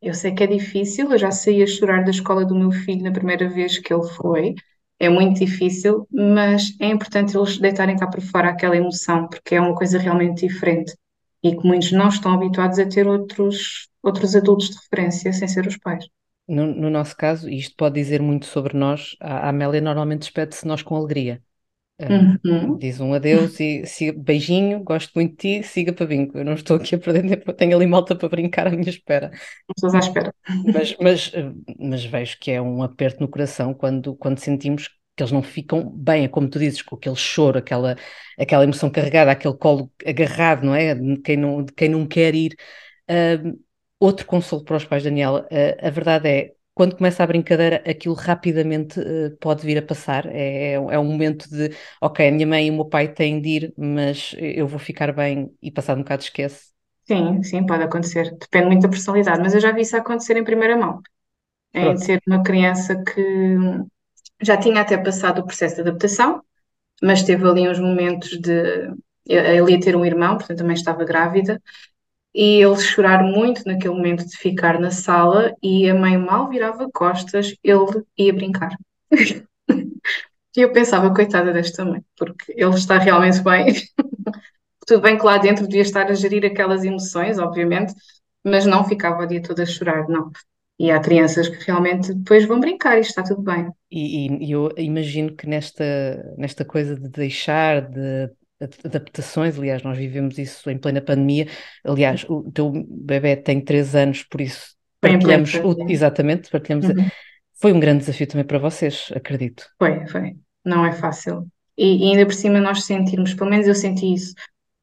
Eu 0.00 0.14
sei 0.14 0.34
que 0.34 0.42
é 0.42 0.46
difícil, 0.46 1.10
eu 1.10 1.18
já 1.18 1.30
saí 1.30 1.62
a 1.62 1.66
chorar 1.66 2.04
da 2.04 2.10
escola 2.10 2.44
do 2.44 2.54
meu 2.54 2.70
filho 2.70 3.02
na 3.02 3.12
primeira 3.12 3.48
vez 3.48 3.78
que 3.78 3.92
ele 3.92 4.08
foi, 4.08 4.54
é 4.98 5.08
muito 5.08 5.40
difícil, 5.40 6.06
mas 6.10 6.76
é 6.80 6.86
importante 6.86 7.36
eles 7.36 7.58
deitarem 7.58 7.96
cá 7.96 8.06
para 8.06 8.20
fora 8.20 8.50
aquela 8.50 8.76
emoção, 8.76 9.28
porque 9.28 9.54
é 9.54 9.60
uma 9.60 9.74
coisa 9.74 9.98
realmente 9.98 10.46
diferente 10.46 10.94
e 11.42 11.56
que 11.56 11.66
muitos 11.66 11.92
não 11.92 12.08
estão 12.08 12.34
habituados 12.34 12.78
a 12.78 12.86
ter 12.86 13.06
outros, 13.08 13.88
outros 14.02 14.36
adultos 14.36 14.70
de 14.70 14.76
referência 14.76 15.32
sem 15.32 15.48
ser 15.48 15.66
os 15.66 15.78
pais. 15.78 16.06
No, 16.46 16.66
no 16.66 16.90
nosso 16.90 17.16
caso, 17.16 17.48
e 17.48 17.58
isto 17.58 17.74
pode 17.76 17.94
dizer 17.94 18.20
muito 18.20 18.46
sobre 18.46 18.76
nós, 18.76 19.16
a 19.20 19.48
Amélia 19.48 19.80
normalmente 19.80 20.20
despede-se 20.22 20.66
nós 20.66 20.82
com 20.82 20.96
alegria. 20.96 21.42
Uhum. 22.08 22.78
Diz 22.78 23.00
um 23.00 23.12
adeus 23.12 23.58
e 23.60 23.84
siga, 23.84 24.12
beijinho, 24.16 24.82
gosto 24.82 25.12
muito 25.14 25.32
de 25.32 25.60
ti, 25.60 25.66
siga 25.66 25.92
para 25.92 26.06
bingo. 26.06 26.38
Eu 26.38 26.44
não 26.44 26.54
estou 26.54 26.76
aqui 26.76 26.94
a 26.94 26.98
perder 26.98 27.28
tempo, 27.28 27.52
tenho 27.52 27.76
ali 27.76 27.86
malta 27.86 28.16
para 28.16 28.28
brincar 28.28 28.66
à 28.66 28.70
minha 28.70 28.88
espera. 28.88 29.30
Estás 29.76 29.94
à 29.94 29.98
espera. 29.98 30.34
Mas, 30.72 30.96
mas, 31.00 31.32
mas 31.78 32.04
vejo 32.04 32.38
que 32.40 32.50
é 32.50 32.62
um 32.62 32.82
aperto 32.82 33.20
no 33.20 33.28
coração 33.28 33.74
quando, 33.74 34.14
quando 34.16 34.38
sentimos 34.38 34.88
que 34.88 35.22
eles 35.22 35.32
não 35.32 35.42
ficam 35.42 35.90
bem, 35.90 36.24
é 36.24 36.28
como 36.28 36.48
tu 36.48 36.58
dizes, 36.58 36.82
com 36.82 36.96
aquele 36.96 37.16
choro, 37.16 37.58
aquela, 37.58 37.96
aquela 38.38 38.64
emoção 38.64 38.90
carregada, 38.90 39.30
aquele 39.30 39.54
colo 39.54 39.92
agarrado, 40.06 40.64
não 40.64 40.74
é? 40.74 40.94
De 40.94 41.20
quem 41.20 41.36
não, 41.36 41.62
de 41.64 41.72
quem 41.72 41.88
não 41.90 42.06
quer 42.06 42.34
ir. 42.34 42.56
Uh, 43.10 43.58
outro 43.98 44.24
consolo 44.26 44.64
para 44.64 44.76
os 44.76 44.84
pais, 44.84 45.02
Daniela, 45.04 45.46
uh, 45.50 45.86
a 45.86 45.90
verdade 45.90 46.28
é 46.28 46.52
quando 46.74 46.96
começa 46.96 47.22
a 47.22 47.26
brincadeira, 47.26 47.76
aquilo 47.88 48.14
rapidamente 48.14 49.00
uh, 49.00 49.36
pode 49.38 49.64
vir 49.66 49.78
a 49.78 49.82
passar. 49.82 50.26
É, 50.26 50.72
é 50.74 50.98
um 50.98 51.04
momento 51.04 51.48
de, 51.50 51.70
ok, 52.00 52.28
a 52.28 52.32
minha 52.32 52.46
mãe 52.46 52.66
e 52.68 52.70
o 52.70 52.74
meu 52.74 52.84
pai 52.88 53.08
têm 53.12 53.40
de 53.40 53.48
ir, 53.50 53.74
mas 53.76 54.34
eu 54.38 54.66
vou 54.66 54.78
ficar 54.78 55.12
bem 55.12 55.54
e 55.62 55.70
passar 55.70 55.96
um 55.96 56.00
bocado 56.02 56.22
esquece. 56.22 56.70
Sim, 57.06 57.42
sim, 57.42 57.66
pode 57.66 57.82
acontecer. 57.82 58.30
Depende 58.38 58.66
muito 58.66 58.82
da 58.82 58.88
personalidade, 58.88 59.40
mas 59.40 59.54
eu 59.54 59.60
já 59.60 59.72
vi 59.72 59.82
isso 59.82 59.96
acontecer 59.96 60.36
em 60.36 60.44
primeira 60.44 60.76
mão. 60.76 61.00
Em 61.74 61.96
ser 61.98 62.20
uma 62.28 62.42
criança 62.42 63.02
que 63.04 63.22
já 64.42 64.56
tinha 64.56 64.80
até 64.80 64.96
passado 64.98 65.40
o 65.40 65.46
processo 65.46 65.76
de 65.76 65.82
adaptação, 65.82 66.42
mas 67.02 67.22
teve 67.24 67.46
ali 67.48 67.68
uns 67.68 67.80
momentos 67.80 68.30
de. 68.40 68.90
Ele 69.26 69.72
ia 69.72 69.80
ter 69.80 69.96
um 69.96 70.04
irmão, 70.04 70.36
portanto 70.38 70.58
também 70.58 70.74
estava 70.74 71.04
grávida, 71.04 71.62
e 72.34 72.62
ele 72.62 72.76
chorar 72.76 73.22
muito 73.22 73.62
naquele 73.66 73.94
momento 73.94 74.26
de 74.26 74.36
ficar 74.36 74.78
na 74.78 74.90
sala 74.90 75.54
e 75.62 75.88
a 75.88 75.94
mãe 75.94 76.16
mal 76.16 76.48
virava 76.48 76.88
costas, 76.92 77.54
ele 77.62 78.04
ia 78.16 78.32
brincar. 78.32 78.70
E 80.56 80.62
eu 80.62 80.72
pensava, 80.72 81.14
coitada 81.14 81.52
desta 81.52 81.84
mãe, 81.84 82.02
porque 82.18 82.52
ele 82.56 82.74
está 82.74 82.98
realmente 82.98 83.40
bem. 83.40 83.66
Tudo 84.86 85.00
bem 85.00 85.16
que 85.16 85.24
lá 85.24 85.38
dentro 85.38 85.66
devia 85.66 85.82
estar 85.82 86.06
a 86.08 86.14
gerir 86.14 86.44
aquelas 86.44 86.82
emoções, 86.82 87.38
obviamente, 87.38 87.94
mas 88.44 88.66
não 88.66 88.84
ficava 88.84 89.22
o 89.22 89.26
dia 89.26 89.40
todo 89.40 89.60
a 89.60 89.66
chorar, 89.66 90.08
não. 90.08 90.32
E 90.78 90.90
há 90.90 90.98
crianças 90.98 91.48
que 91.48 91.64
realmente 91.64 92.12
depois 92.12 92.46
vão 92.46 92.58
brincar 92.58 92.96
e 92.98 93.02
está 93.02 93.22
tudo 93.22 93.42
bem. 93.42 93.70
E, 93.90 94.44
e 94.44 94.50
eu 94.50 94.72
imagino 94.76 95.36
que 95.36 95.46
nesta, 95.46 95.84
nesta 96.36 96.64
coisa 96.64 96.96
de 96.96 97.08
deixar, 97.08 97.82
de 97.82 98.30
adaptações, 98.84 99.58
aliás, 99.58 99.82
nós 99.82 99.96
vivemos 99.96 100.38
isso 100.38 100.68
em 100.70 100.78
plena 100.78 101.00
pandemia. 101.00 101.48
Aliás, 101.84 102.24
o 102.28 102.50
teu 102.52 102.70
bebê 102.88 103.36
tem 103.36 103.60
3 103.60 103.94
anos, 103.94 104.22
por 104.22 104.40
isso 104.40 104.74
partilhamos, 105.00 105.54
o, 105.54 105.74
exatamente, 105.88 106.50
partilhamos. 106.50 106.86
Uhum. 106.88 107.08
Foi 107.60 107.72
um 107.72 107.80
grande 107.80 108.00
desafio 108.00 108.26
também 108.26 108.44
para 108.44 108.58
vocês, 108.58 109.10
acredito. 109.14 109.66
Foi, 109.78 110.06
foi. 110.06 110.36
Não 110.64 110.84
é 110.84 110.92
fácil. 110.92 111.46
E, 111.76 112.06
e 112.06 112.10
ainda 112.10 112.26
por 112.26 112.34
cima 112.34 112.60
nós 112.60 112.84
sentirmos, 112.84 113.32
pelo 113.32 113.50
menos 113.50 113.66
eu 113.66 113.74
senti 113.74 114.12
isso, 114.12 114.34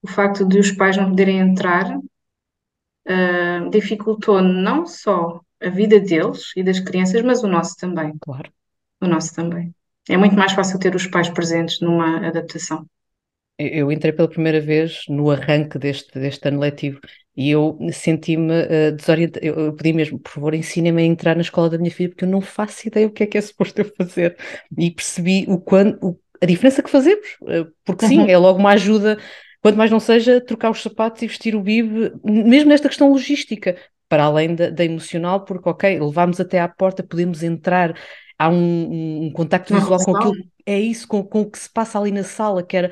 o 0.01 0.07
facto 0.07 0.45
de 0.47 0.59
os 0.59 0.71
pais 0.71 0.97
não 0.97 1.09
poderem 1.09 1.39
entrar 1.39 1.95
uh, 3.07 3.69
dificultou 3.69 4.41
não 4.41 4.85
só 4.85 5.39
a 5.61 5.69
vida 5.69 5.99
deles 5.99 6.51
e 6.55 6.63
das 6.63 6.79
crianças, 6.79 7.21
mas 7.21 7.43
o 7.43 7.47
nosso 7.47 7.75
também. 7.77 8.13
Claro. 8.21 8.51
O 9.01 9.07
nosso 9.07 9.33
também. 9.35 9.73
É 10.09 10.17
muito 10.17 10.35
mais 10.35 10.53
fácil 10.53 10.79
ter 10.79 10.95
os 10.95 11.05
pais 11.05 11.29
presentes 11.29 11.79
numa 11.81 12.25
adaptação 12.25 12.87
eu 13.57 13.91
entrei 13.91 14.13
pela 14.13 14.27
primeira 14.27 14.61
vez 14.61 15.01
no 15.09 15.31
arranque 15.31 15.79
deste, 15.79 16.19
deste 16.19 16.47
ano 16.47 16.59
letivo 16.59 16.99
e 17.35 17.51
eu 17.51 17.77
senti-me 17.91 18.51
uh, 18.51 18.91
desorientada. 18.95 19.45
Eu, 19.45 19.55
eu, 19.55 19.73
pedi 19.73 19.93
mesmo, 19.93 20.19
por 20.19 20.31
favor, 20.31 20.53
ensinem-me 20.53 21.03
a 21.03 21.05
entrar 21.05 21.35
na 21.35 21.41
escola 21.41 21.69
da 21.69 21.77
minha 21.77 21.91
filha, 21.91 22.09
porque 22.09 22.25
eu 22.25 22.29
não 22.29 22.41
faço 22.41 22.87
ideia 22.87 23.07
o 23.07 23.11
que 23.11 23.23
é 23.23 23.27
que 23.27 23.37
é 23.37 23.41
suposto 23.41 23.79
eu 23.79 23.93
fazer. 23.95 24.35
E 24.77 24.91
percebi 24.91 25.45
o 25.47 25.59
quando, 25.59 25.97
o, 26.01 26.19
a 26.41 26.45
diferença 26.45 26.81
que 26.81 26.89
fazemos, 26.89 27.27
uh, 27.43 27.71
porque 27.83 28.07
sim, 28.07 28.19
uhum. 28.19 28.27
é 28.27 28.37
logo 28.37 28.59
uma 28.59 28.71
ajuda, 28.71 29.19
quanto 29.61 29.77
mais 29.77 29.91
não 29.91 29.99
seja, 29.99 30.41
trocar 30.41 30.71
os 30.71 30.81
sapatos 30.81 31.21
e 31.21 31.27
vestir 31.27 31.55
o 31.55 31.61
bib, 31.61 32.11
mesmo 32.23 32.69
nesta 32.69 32.89
questão 32.89 33.11
logística, 33.11 33.75
para 34.09 34.23
além 34.23 34.55
da, 34.55 34.69
da 34.69 34.85
emocional, 34.85 35.45
porque, 35.45 35.69
ok, 35.69 35.99
levámos 35.99 36.39
até 36.39 36.59
à 36.59 36.67
porta, 36.67 37.03
podemos 37.03 37.43
entrar, 37.43 37.95
há 38.37 38.49
um, 38.49 38.55
um, 38.55 39.25
um 39.25 39.31
contacto 39.31 39.75
visual 39.75 39.99
com 39.99 40.15
aquilo, 40.15 40.33
é 40.65 40.79
isso, 40.79 41.07
com, 41.07 41.23
com 41.23 41.41
o 41.41 41.51
que 41.51 41.59
se 41.59 41.71
passa 41.71 41.99
ali 41.99 42.11
na 42.11 42.23
sala, 42.23 42.63
que 42.63 42.75
era 42.75 42.91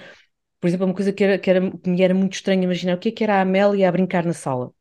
por 0.65 0.69
exemplo, 0.69 0.87
uma 0.87 0.95
coisa 0.95 1.13
que, 1.13 1.23
era, 1.23 1.37
que, 1.37 1.47
era, 1.47 1.71
que 1.71 1.87
me 1.87 2.01
era 2.01 2.11
muito 2.11 2.33
estranho 2.33 2.63
imaginar 2.63 2.95
o 2.95 2.97
que 2.97 3.09
é 3.09 3.11
que 3.11 3.23
era 3.23 3.35
a 3.35 3.41
Amélia 3.41 3.87
a 3.87 3.91
brincar 3.91 4.25
na 4.25 4.33
sala. 4.33 4.71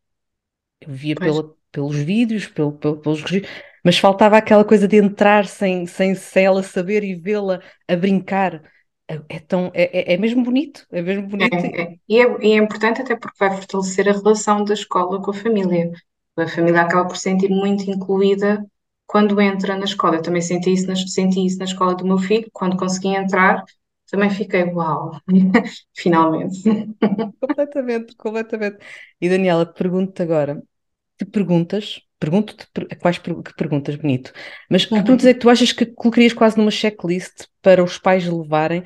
Eu 0.81 0.91
via 0.91 1.15
pela, 1.15 1.55
pelos 1.71 1.95
vídeos, 1.97 2.47
pelo, 2.47 2.73
pelo, 2.73 2.97
pelos 2.97 3.21
registros, 3.21 3.53
mas 3.85 3.99
faltava 3.99 4.39
aquela 4.39 4.65
coisa 4.65 4.89
de 4.89 4.97
entrar 4.97 5.45
sem, 5.45 5.85
sem, 5.87 6.15
sem 6.15 6.47
ela 6.47 6.63
saber 6.63 7.05
e 7.05 7.15
vê-la 7.15 7.61
a 7.87 7.97
brincar. 7.97 8.63
É, 9.07 9.21
é 9.29 9.39
tão, 9.41 9.71
é, 9.75 10.13
é, 10.13 10.15
é 10.15 10.17
mesmo 10.17 10.43
bonito, 10.43 10.87
é 10.91 11.03
mesmo 11.03 11.29
bonito. 11.29 11.55
É, 11.55 11.83
é. 11.83 11.97
E, 12.09 12.19
é, 12.19 12.47
e 12.47 12.53
é 12.53 12.57
importante 12.57 13.03
até 13.03 13.15
porque 13.15 13.37
vai 13.39 13.55
fortalecer 13.55 14.09
a 14.09 14.13
relação 14.13 14.65
da 14.65 14.73
escola 14.73 15.21
com 15.21 15.33
a 15.33 15.35
família. 15.35 15.93
A 16.35 16.49
família 16.49 16.81
acaba 16.81 17.07
por 17.07 17.19
sentir 17.19 17.51
muito 17.51 17.91
incluída 17.91 18.65
quando 19.07 19.39
entra 19.39 19.77
na 19.77 19.85
escola. 19.85 20.17
Eu 20.17 20.23
também 20.23 20.41
senti 20.41 20.73
isso 20.73 20.87
na, 20.87 20.97
senti 20.97 21.45
isso 21.45 21.59
na 21.59 21.67
escola 21.67 21.95
do 21.95 22.07
meu 22.07 22.17
filho, 22.17 22.49
quando 22.55 22.75
consegui 22.75 23.09
entrar, 23.09 23.63
também 24.11 24.31
fiquei, 24.31 24.65
uau, 24.65 25.19
finalmente. 25.95 26.63
Completamente, 27.41 28.17
completamente. 28.17 28.79
E 29.21 29.29
Daniela, 29.29 29.67
pergunto-te 29.67 30.23
agora, 30.23 30.63
que 31.19 31.25
perguntas, 31.25 32.01
pergunto-te 32.19 32.67
quais 32.97 33.19
que 33.19 33.55
perguntas, 33.55 33.97
bonito, 33.97 34.33
mas 34.71 34.85
que 34.85 34.95
uhum. 34.95 35.03
perguntas 35.03 35.27
é 35.27 35.35
que 35.35 35.41
tu 35.41 35.51
achas 35.51 35.73
que 35.73 35.87
colocarias 35.87 36.33
quase 36.33 36.57
numa 36.59 36.71
checklist 36.71 37.47
para 37.63 37.83
os 37.83 37.99
pais 37.99 38.27
levarem 38.27 38.85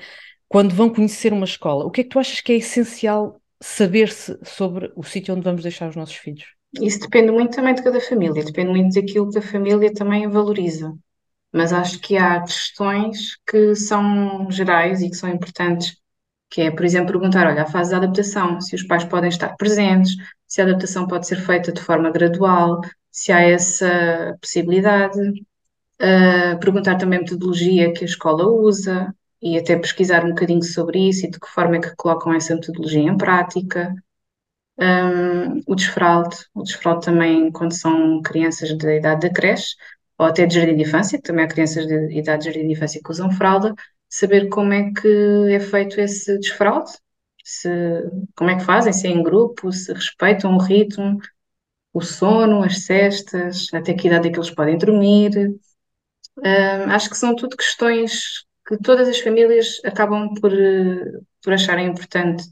quando 0.48 0.74
vão 0.74 0.90
conhecer 0.90 1.33
uma 1.33 1.44
escola? 1.44 1.85
O 1.85 1.90
que 1.90 2.00
é 2.00 2.04
que 2.04 2.11
tu 2.11 2.18
achas 2.18 2.40
que 2.40 2.52
é 2.52 2.57
essencial 2.57 3.40
saber-se 3.61 4.38
sobre 4.42 4.92
o 4.96 5.02
sítio 5.02 5.35
onde 5.35 5.44
vamos 5.44 5.62
deixar 5.62 5.88
os 5.88 5.96
nossos 5.96 6.16
filhos? 6.16 6.46
Isso 6.81 7.00
depende 7.00 7.33
muito 7.33 7.54
também 7.54 7.74
de 7.74 7.83
cada 7.83 8.00
família, 8.00 8.44
depende 8.44 8.70
muito 8.70 8.94
daquilo 8.94 9.31
que 9.31 9.38
a 9.38 9.42
família 9.42 9.92
também 9.92 10.28
valoriza. 10.28 10.94
Mas 11.52 11.72
acho 11.72 11.98
que 12.00 12.16
há 12.16 12.40
questões 12.42 13.37
que 13.46 13.74
são 13.74 14.50
gerais 14.50 15.00
e 15.00 15.11
que 15.11 15.16
são 15.16 15.30
importantes, 15.30 15.96
que 16.50 16.62
é, 16.62 16.70
por 16.70 16.84
exemplo, 16.84 17.12
perguntar, 17.12 17.46
olha, 17.46 17.62
a 17.62 17.66
fase 17.66 17.90
da 17.90 17.98
adaptação, 17.98 18.61
se 18.61 18.74
os 18.74 18.82
pais 18.82 19.04
podem 19.04 19.28
estar 19.28 19.56
presentes, 19.56 20.14
se 20.46 20.61
a 20.61 20.64
adaptação 20.64 21.06
pode 21.06 21.26
ser 21.26 21.37
feita 21.37 21.72
de 21.72 21.80
forma 21.80 22.11
gradual, 22.11 22.80
se 23.11 23.32
há 23.32 23.40
essa 23.40 24.37
possibilidade. 24.40 25.20
Uh, 26.00 26.56
perguntar 26.61 26.96
também 26.96 27.18
a 27.18 27.22
metodologia 27.22 27.92
que 27.92 28.04
a 28.04 28.06
escola 28.06 28.46
usa 28.46 29.12
e 29.42 29.58
até 29.58 29.76
pesquisar 29.76 30.24
um 30.24 30.28
bocadinho 30.28 30.62
sobre 30.62 31.08
isso 31.08 31.26
e 31.26 31.30
de 31.30 31.40
que 31.40 31.48
forma 31.48 31.76
é 31.76 31.80
que 31.80 31.96
colocam 31.96 32.32
essa 32.32 32.54
metodologia 32.54 33.02
em 33.02 33.16
prática. 33.16 33.92
Um, 34.78 35.61
o 35.66 35.74
desfraude, 35.74 36.37
o 36.54 36.62
desfraude 36.62 37.04
também 37.04 37.50
quando 37.50 37.72
são 37.72 38.22
crianças 38.22 38.76
da 38.78 38.94
idade 38.94 39.28
da 39.28 39.34
creche 39.34 39.74
ou 40.18 40.26
até 40.26 40.46
de 40.46 40.54
jardim 40.54 40.76
de 40.76 40.83
infância, 40.83 41.20
também 41.22 41.44
há 41.44 41.48
crianças 41.48 41.87
de 41.87 42.18
idade 42.18 42.44
de 42.44 42.46
jardim 42.46 42.66
de 42.66 42.72
infância 42.74 43.00
que 43.02 43.11
usam 43.11 43.31
fralda, 43.31 43.74
saber 44.09 44.48
como 44.48 44.72
é 44.72 44.92
que 44.92 45.09
é 45.52 45.61
feito 45.61 46.00
esse 46.00 46.38
desfraude, 46.38 46.90
se, 47.44 47.68
como 48.37 48.50
é 48.50 48.57
que 48.57 48.64
fazem, 48.64 48.92
se 48.92 49.07
é 49.07 49.11
em 49.11 49.22
grupo, 49.22 49.72
se 49.72 49.92
respeitam 49.92 50.54
o 50.57 50.59
ritmo, 50.61 51.18
o 51.92 52.00
sono, 52.02 52.62
as 52.62 52.85
cestas, 52.85 53.68
até 53.72 53.94
que 53.94 54.09
idade 54.09 54.28
é 54.28 54.33
que 54.33 54.38
eles 54.38 54.50
podem 54.50 54.78
dormir. 54.78 55.31
Um, 56.38 56.90
acho 56.92 57.11
que 57.11 57.16
são 57.16 57.35
tudo 57.35 57.57
questões 57.57 58.44
que 58.66 58.76
todas 58.78 59.09
as 59.09 59.18
famílias 59.20 59.81
acabam 59.85 60.33
por, 60.40 60.52
por 61.42 61.52
acharem 61.52 61.88
importante 61.88 62.44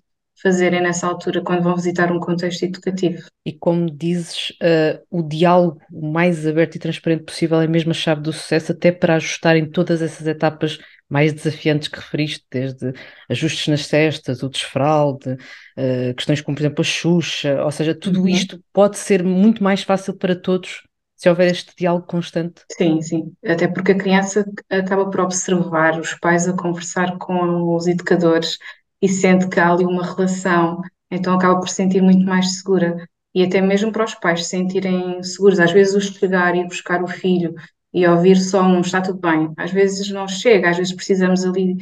fazerem 0.43 0.83
nessa 0.83 1.07
altura 1.07 1.43
quando 1.43 1.63
vão 1.63 1.75
visitar 1.75 2.13
um 2.13 2.21
contexto 2.21 2.65
educativo. 2.65 3.23
E 3.45 3.53
como 3.53 3.91
dizes, 3.91 4.51
uh, 4.63 5.03
o 5.11 5.23
diálogo 5.23 5.81
mais 5.91 6.47
aberto 6.47 6.77
e 6.77 6.79
transparente 6.79 7.25
possível 7.25 7.61
é 7.61 7.67
mesmo 7.67 7.91
a 7.91 7.95
chave 7.95 8.21
do 8.21 8.33
sucesso, 8.33 8.73
até 8.73 8.93
para 8.93 9.17
ajustarem 9.17 9.71
todas 9.71 10.03
essas 10.03 10.27
etapas 10.27 10.79
mais 11.09 11.33
desafiantes 11.33 11.89
que 11.89 11.97
referiste, 11.97 12.45
desde 12.51 12.93
ajustes 13.29 13.69
nas 13.69 13.87
cestas, 13.87 14.43
o 14.43 14.49
desfralde, 14.49 15.33
uh, 15.33 16.15
questões 16.15 16.41
como, 16.41 16.57
por 16.57 16.63
exemplo, 16.63 16.81
a 16.81 16.85
Xuxa, 16.85 17.65
ou 17.65 17.71
seja, 17.71 17.95
tudo 17.95 18.21
uhum. 18.21 18.29
isto 18.29 18.61
pode 18.73 18.99
ser 18.99 19.23
muito 19.23 19.63
mais 19.63 19.83
fácil 19.83 20.15
para 20.15 20.35
todos 20.35 20.83
se 21.17 21.31
houver 21.31 21.51
este 21.51 21.73
diálogo 21.77 22.07
constante. 22.07 22.63
Sim, 22.71 23.01
sim. 23.01 23.33
Até 23.45 23.67
porque 23.67 23.93
a 23.93 23.99
criança 23.99 24.45
acaba 24.69 25.09
por 25.09 25.21
observar 25.21 25.99
os 25.99 26.13
pais 26.15 26.47
a 26.47 26.53
conversar 26.53 27.17
com 27.17 27.75
os 27.75 27.87
educadores 27.87 28.59
e 29.07 29.09
sente 29.09 29.49
que 29.49 29.61
há 29.61 29.71
ali 29.71 29.85
uma 29.85 30.05
relação, 30.05 30.83
então 31.09 31.35
acaba 31.35 31.61
por 31.61 31.69
se 31.69 31.77
sentir 31.77 32.03
muito 32.03 32.27
mais 32.27 32.57
segura. 32.57 33.09
E 33.33 33.45
até 33.45 33.61
mesmo 33.61 33.93
para 33.93 34.05
os 34.05 34.15
pais 34.17 34.43
se 34.45 34.51
sentirem 34.51 35.23
seguros. 35.23 35.61
Às 35.61 35.71
vezes, 35.71 35.95
o 35.95 36.01
chegar 36.01 36.57
e 36.57 36.65
buscar 36.65 37.05
o 37.05 37.07
filho 37.07 37.55
e 37.95 38.05
ouvir 38.07 38.37
só 38.37 38.63
um 38.63 38.81
está 38.81 39.01
tudo 39.01 39.21
bem, 39.21 39.53
às 39.57 39.71
vezes 39.71 40.11
não 40.11 40.27
chega, 40.27 40.71
às 40.71 40.77
vezes 40.77 40.93
precisamos 40.93 41.45
ali. 41.45 41.77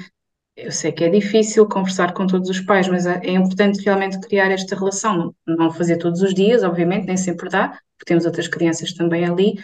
Eu 0.55 0.71
sei 0.71 0.93
que 0.93 1.03
é 1.03 1.09
difícil 1.09 1.67
conversar 1.67 2.13
com 2.13 2.27
todos 2.27 2.51
os 2.51 2.61
pais, 2.61 2.89
mas 2.89 3.07
é, 3.07 3.19
é 3.25 3.31
importante 3.33 3.83
realmente 3.83 4.21
criar 4.21 4.51
esta 4.51 4.77
relação. 4.77 5.35
Não 5.47 5.73
fazer 5.73 5.97
todos 5.97 6.21
os 6.21 6.35
dias, 6.35 6.63
obviamente, 6.63 7.07
nem 7.07 7.17
sempre 7.17 7.49
dá, 7.49 7.69
porque 7.71 8.07
temos 8.07 8.27
outras 8.27 8.49
crianças 8.49 8.93
também 8.93 9.25
ali, 9.25 9.55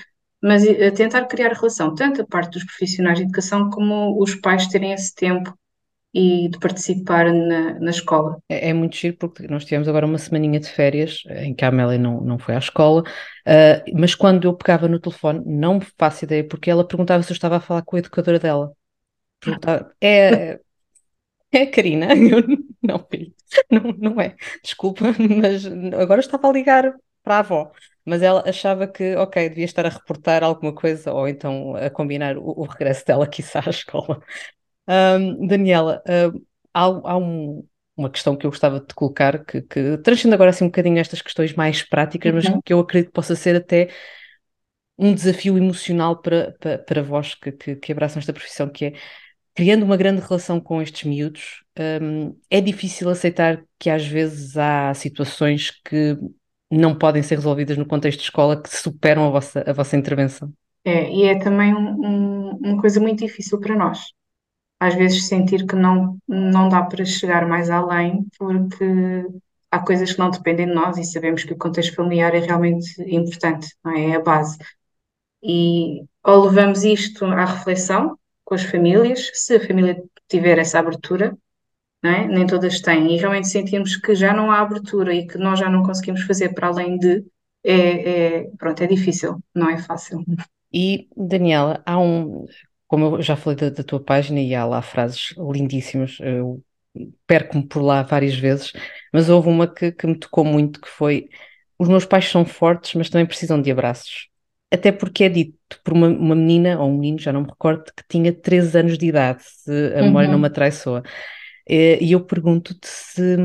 mas 0.42 0.64
eh, 0.64 0.90
tentar 0.90 1.27
criar 1.27 1.53
relação, 1.53 1.94
tanto 1.94 2.23
a 2.23 2.27
parte 2.27 2.53
dos 2.55 2.64
profissionais 2.64 3.18
de 3.18 3.25
educação 3.25 3.68
como 3.68 4.20
os 4.20 4.35
pais 4.37 4.66
terem 4.66 4.92
esse 4.92 5.14
tempo 5.14 5.55
e 6.12 6.49
de 6.49 6.59
participar 6.59 7.33
na, 7.33 7.79
na 7.79 7.90
escola. 7.90 8.38
É, 8.49 8.70
é, 8.70 8.73
muito 8.73 8.96
giro 8.96 9.16
porque 9.16 9.46
nós 9.46 9.64
tivemos 9.64 9.87
agora 9.88 10.07
uma 10.07 10.18
semaninha 10.18 10.59
de 10.59 10.68
férias 10.68 11.23
em 11.29 11.55
que 11.55 11.64
a 11.64 11.68
Amélia 11.68 11.99
não, 11.99 12.20
não 12.20 12.38
foi 12.38 12.55
à 12.55 12.59
escola, 12.59 13.03
uh, 13.03 13.99
mas 13.99 14.14
quando 14.14 14.44
eu 14.44 14.55
pegava 14.55 14.88
no 14.88 14.99
telefone, 14.99 15.42
não 15.46 15.75
me 15.75 15.87
faço 15.96 16.25
ideia, 16.25 16.46
porque 16.46 16.70
ela 16.70 16.87
perguntava 16.87 17.23
se 17.23 17.31
eu 17.31 17.35
estava 17.35 17.57
a 17.57 17.61
falar 17.61 17.83
com 17.83 17.96
a 17.96 18.01
educadora 18.01 18.38
dela. 18.38 18.73
É, 20.01 20.59
é 21.53 21.62
a 21.62 21.70
Karina? 21.70 22.09
Eu, 22.14 22.42
não, 22.83 22.99
filho, 23.11 23.35
não, 23.70 23.83
não 23.99 24.20
é. 24.20 24.37
Desculpa, 24.62 25.05
mas 25.18 25.64
agora 25.94 26.20
estava 26.20 26.49
a 26.49 26.53
ligar 26.53 26.94
para 27.23 27.37
a 27.37 27.38
avó. 27.40 27.73
Mas 28.05 28.23
ela 28.23 28.42
achava 28.49 28.87
que, 28.87 29.14
ok, 29.16 29.49
devia 29.49 29.64
estar 29.64 29.87
a 29.87 29.90
reportar 29.90 30.42
alguma 30.42 30.75
coisa 30.75 31.12
ou 31.12 31.29
então 31.29 31.77
a 31.77 31.90
combinar 31.90 32.37
o, 32.37 32.61
o 32.61 32.64
regresso 32.64 33.07
dela, 33.07 33.27
quiçá, 33.29 33.62
à 33.64 33.70
escola. 33.70 34.23
Um, 34.90 35.46
Daniela, 35.46 36.03
há, 36.74 36.83
há 36.83 37.16
um, 37.16 37.64
uma 37.96 38.11
questão 38.11 38.35
que 38.35 38.46
eu 38.46 38.50
gostava 38.50 38.81
de 38.81 38.87
te 38.87 38.94
colocar, 38.94 39.44
que, 39.44 39.62
que 39.62 39.98
transcende 39.98 40.35
agora 40.35 40.50
assim 40.50 40.64
um 40.64 40.68
bocadinho 40.68 40.98
estas 40.98 41.22
questões 41.22 41.55
mais 41.55 41.83
práticas, 41.83 42.35
mas 42.35 42.44
uhum. 42.46 42.61
que 42.61 42.72
eu 42.72 42.81
acredito 42.81 43.09
que 43.09 43.14
possa 43.14 43.37
ser 43.37 43.55
até 43.57 43.90
um 44.98 45.14
desafio 45.14 45.57
emocional 45.57 46.20
para, 46.20 46.55
para, 46.59 46.79
para 46.79 47.03
vós 47.03 47.35
que, 47.35 47.53
que, 47.53 47.76
que, 47.76 47.92
abraçam 47.92 48.18
esta 48.18 48.33
profissão, 48.33 48.68
que 48.68 48.87
é 48.87 48.92
criando 49.55 49.85
uma 49.85 49.96
grande 49.96 50.20
relação 50.20 50.61
com 50.61 50.81
estes 50.81 51.05
miúdos, 51.05 51.62
um, 52.03 52.37
é 52.48 52.61
difícil 52.61 53.09
aceitar 53.09 53.62
que 53.79 53.90
às 53.90 54.07
vezes 54.07 54.57
há 54.57 54.92
situações 54.94 55.70
que 55.85 56.16
não 56.70 56.96
podem 56.96 57.22
ser 57.22 57.35
resolvidas 57.37 57.76
no 57.76 57.87
contexto 57.87 58.18
de 58.18 58.24
escola 58.24 58.61
que 58.61 58.68
superam 58.74 59.26
a 59.26 59.31
vossa, 59.31 59.64
a 59.66 59.72
vossa 59.72 59.96
intervenção. 59.96 60.53
É, 60.85 61.11
e 61.11 61.24
é 61.24 61.38
também 61.38 61.74
um, 61.74 62.07
um, 62.07 62.50
uma 62.62 62.81
coisa 62.81 63.00
muito 63.00 63.18
difícil 63.18 63.59
para 63.61 63.76
nós 63.76 64.00
às 64.81 64.95
vezes 64.95 65.29
sentir 65.29 65.66
que 65.66 65.77
não, 65.77 66.16
não 66.27 66.69
dá 66.71 66.83
para 66.83 67.05
chegar 67.05 67.47
mais 67.47 67.69
além, 67.69 68.27
porque 68.38 69.27
há 69.71 69.79
coisas 69.79 70.12
que 70.12 70.19
não 70.19 70.31
dependem 70.31 70.66
de 70.66 70.75
nós 70.75 70.97
e 70.97 71.05
sabemos 71.05 71.45
que 71.45 71.53
o 71.53 71.59
contexto 71.59 71.95
familiar 71.95 72.35
é 72.35 72.40
realmente 72.40 72.90
importante, 73.03 73.69
não 73.85 73.93
é? 73.93 74.11
É 74.11 74.16
a 74.16 74.21
base. 74.21 74.57
E 75.43 76.03
ou 76.25 76.45
levamos 76.47 76.83
isto 76.83 77.25
à 77.27 77.45
reflexão 77.45 78.19
com 78.45 78.55
as 78.55 78.62
famílias, 78.62 79.31
se 79.35 79.57
a 79.57 79.66
família 79.66 80.03
tiver 80.29 80.59
essa 80.59 80.79
abertura, 80.79 81.37
não 82.03 82.11
é? 82.11 82.27
Nem 82.27 82.47
todas 82.47 82.81
têm, 82.81 83.14
e 83.14 83.19
realmente 83.19 83.49
sentimos 83.49 83.97
que 83.97 84.14
já 84.14 84.33
não 84.33 84.51
há 84.51 84.61
abertura 84.61 85.14
e 85.14 85.27
que 85.27 85.37
nós 85.37 85.59
já 85.59 85.69
não 85.69 85.83
conseguimos 85.83 86.23
fazer 86.23 86.55
para 86.55 86.69
além 86.69 86.99
de, 86.99 87.25
é, 87.62 88.38
é 88.45 88.51
pronto, 88.59 88.83
é 88.83 88.87
difícil, 88.87 89.38
não 89.55 89.69
é 89.69 89.79
fácil. 89.79 90.25
E, 90.73 91.09
Daniela, 91.16 91.83
há 91.85 91.99
um, 91.99 92.47
como 92.90 93.18
eu 93.18 93.22
já 93.22 93.37
falei 93.37 93.57
da, 93.57 93.70
da, 93.70 93.85
tua 93.85 94.00
página 94.00 94.40
e 94.40 94.53
há 94.53 94.64
lá 94.66 94.83
frases 94.83 95.33
lindíssimas, 95.38 96.18
eu 96.18 96.61
perco-me 97.24 97.64
por 97.64 97.83
lá 97.83 98.03
várias 98.03 98.35
vezes, 98.35 98.72
mas 99.12 99.29
houve 99.29 99.48
uma 99.48 99.72
que, 99.72 99.92
que 99.92 100.09
me 100.09 100.18
tocou 100.18 100.44
muito, 100.44 100.81
que 100.81 100.88
foi 100.88 101.29
os 101.79 101.88
meus 101.88 102.05
pais 102.05 102.29
são 102.29 102.44
fortes, 102.44 102.96
mas 102.96 103.09
também 103.09 103.26
precisam 103.26 103.62
de 103.62 103.70
abraços. 103.70 104.29
Até 104.72 104.90
porque 104.90 105.22
é 105.22 105.29
dito 105.29 105.57
por 105.85 105.92
uma, 105.92 106.09
uma 106.09 106.35
menina, 106.35 106.81
ou 106.81 106.88
um 106.90 106.94
menino, 106.94 107.20
já 107.20 107.33
não 107.33 107.42
me 107.42 107.48
recordo, 107.48 107.85
que 107.96 108.03
tinha 108.09 108.33
13 108.33 108.81
anos 108.81 108.98
de 108.98 109.07
idade, 109.07 109.44
se 109.44 109.70
a 109.94 110.03
memória 110.03 110.26
uhum. 110.26 110.33
não 110.33 110.40
me 110.40 110.48
atraiçoa. 110.48 111.05
E 111.68 112.11
eu 112.11 112.20
pergunto-te 112.24 112.88
se, 112.88 113.37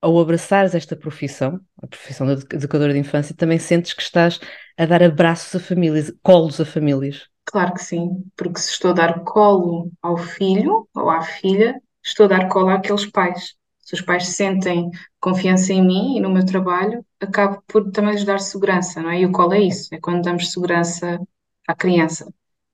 ao 0.00 0.20
abraçares 0.20 0.76
esta 0.76 0.94
profissão, 0.94 1.60
a 1.82 1.86
profissão 1.88 2.32
de 2.32 2.44
educadora 2.54 2.92
de 2.92 3.00
infância, 3.00 3.34
também 3.34 3.58
sentes 3.58 3.92
que 3.92 4.02
estás 4.02 4.38
a 4.76 4.86
dar 4.86 5.02
abraços 5.02 5.52
a 5.56 5.58
famílias, 5.60 6.12
colos 6.22 6.60
a 6.60 6.64
famílias. 6.64 7.26
Claro 7.50 7.72
que 7.72 7.82
sim, 7.82 8.22
porque 8.36 8.60
se 8.60 8.72
estou 8.72 8.90
a 8.90 8.94
dar 8.94 9.24
colo 9.24 9.90
ao 10.02 10.18
filho 10.18 10.86
ou 10.94 11.08
à 11.08 11.22
filha, 11.22 11.80
estou 12.04 12.26
a 12.26 12.28
dar 12.28 12.48
colo 12.48 12.68
àqueles 12.68 13.06
pais. 13.06 13.54
Se 13.80 13.94
os 13.94 14.02
pais 14.02 14.28
sentem 14.28 14.90
confiança 15.18 15.72
em 15.72 15.82
mim 15.82 16.18
e 16.18 16.20
no 16.20 16.28
meu 16.28 16.44
trabalho, 16.44 17.02
acabo 17.18 17.62
por 17.66 17.90
também 17.90 18.12
lhes 18.12 18.24
dar 18.24 18.38
segurança, 18.38 19.00
não 19.00 19.08
é? 19.10 19.20
E 19.20 19.26
o 19.26 19.32
colo 19.32 19.54
é 19.54 19.60
isso, 19.60 19.88
é 19.94 19.98
quando 19.98 20.22
damos 20.22 20.52
segurança 20.52 21.18
à 21.66 21.74
criança. 21.74 22.30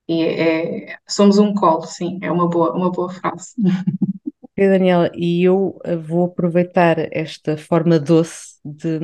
E 0.09 0.25
é, 0.25 0.97
somos 1.09 1.39
um 1.39 1.55
colo, 1.55 1.83
sim, 1.87 2.19
é 2.21 2.31
uma 2.33 2.49
boa, 2.49 2.73
uma 2.73 2.91
boa 2.91 3.11
frase. 3.11 3.55
E 4.57 4.69
Daniela, 4.69 5.11
e 5.15 5.43
eu 5.43 5.81
eh, 5.83 5.97
vou 5.97 6.27
aproveitar 6.27 6.97
esta 7.13 7.57
forma 7.57 7.99
doce 7.99 8.55
de 8.65 9.01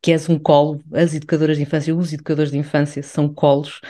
que 0.00 0.12
és 0.12 0.28
um 0.28 0.38
colo, 0.38 0.82
as 0.92 1.14
educadoras 1.14 1.56
de 1.56 1.62
infância, 1.62 1.94
os 1.94 2.12
educadores 2.12 2.52
de 2.52 2.58
infância 2.58 3.02
são 3.02 3.32
colos, 3.32 3.80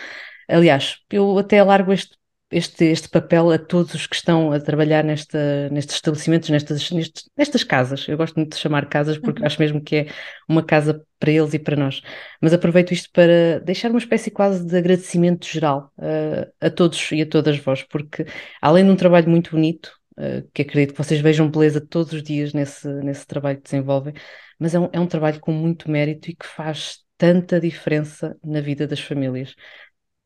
Aliás, 0.48 0.98
eu 1.10 1.38
até 1.38 1.62
largo 1.62 1.92
este 1.92 2.18
este, 2.50 2.86
este 2.86 3.08
papel 3.08 3.50
a 3.50 3.58
todos 3.58 3.94
os 3.94 4.06
que 4.06 4.16
estão 4.16 4.52
a 4.52 4.60
trabalhar 4.60 5.04
nesta, 5.04 5.68
nestes 5.70 5.96
estabelecimentos, 5.96 6.48
nestas, 6.48 6.90
nestes, 6.90 7.28
nestas 7.36 7.62
casas. 7.62 8.08
Eu 8.08 8.16
gosto 8.16 8.36
muito 8.36 8.54
de 8.54 8.60
chamar 8.60 8.88
casas 8.88 9.18
porque 9.18 9.40
uhum. 9.40 9.46
acho 9.46 9.60
mesmo 9.60 9.80
que 9.82 9.96
é 9.96 10.06
uma 10.48 10.62
casa 10.62 11.04
para 11.18 11.30
eles 11.30 11.52
e 11.52 11.58
para 11.58 11.76
nós. 11.76 12.00
Mas 12.40 12.52
aproveito 12.52 12.92
isto 12.92 13.10
para 13.12 13.60
deixar 13.60 13.90
uma 13.90 13.98
espécie 13.98 14.30
quase 14.30 14.66
de 14.66 14.76
agradecimento 14.76 15.46
geral 15.46 15.92
uh, 15.98 16.50
a 16.60 16.70
todos 16.70 17.10
e 17.12 17.20
a 17.22 17.26
todas 17.26 17.58
vós, 17.58 17.82
porque 17.82 18.24
além 18.62 18.84
de 18.84 18.90
um 18.90 18.96
trabalho 18.96 19.28
muito 19.28 19.50
bonito, 19.50 19.92
uh, 20.18 20.48
que 20.54 20.62
acredito 20.62 20.92
que 20.92 21.02
vocês 21.02 21.20
vejam 21.20 21.50
beleza 21.50 21.80
todos 21.80 22.12
os 22.14 22.22
dias 22.22 22.54
nesse, 22.54 22.88
nesse 23.02 23.26
trabalho 23.26 23.58
que 23.58 23.64
desenvolvem, 23.64 24.14
mas 24.58 24.74
é 24.74 24.80
um, 24.80 24.88
é 24.92 24.98
um 25.00 25.06
trabalho 25.06 25.38
com 25.40 25.52
muito 25.52 25.90
mérito 25.90 26.30
e 26.30 26.34
que 26.34 26.46
faz 26.46 27.00
tanta 27.18 27.60
diferença 27.60 28.38
na 28.42 28.60
vida 28.60 28.86
das 28.86 29.00
famílias. 29.00 29.54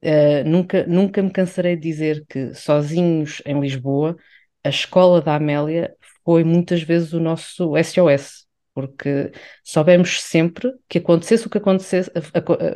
Uh, 0.04 0.48
nunca, 0.48 0.84
nunca 0.86 1.22
me 1.22 1.30
cansarei 1.30 1.76
de 1.76 1.82
dizer 1.82 2.24
que 2.28 2.52
sozinhos 2.54 3.40
em 3.46 3.60
Lisboa, 3.60 4.16
a 4.64 4.68
escola 4.68 5.20
da 5.20 5.36
Amélia 5.36 5.94
foi 6.24 6.42
muitas 6.44 6.82
vezes 6.82 7.12
o 7.12 7.20
nosso 7.20 7.72
SOS, 7.76 8.46
porque 8.74 9.30
soubemos 9.62 10.20
sempre 10.22 10.72
que 10.88 10.98
acontecesse 10.98 11.46
o 11.46 11.50
que 11.50 11.58
acontecesse, 11.58 12.10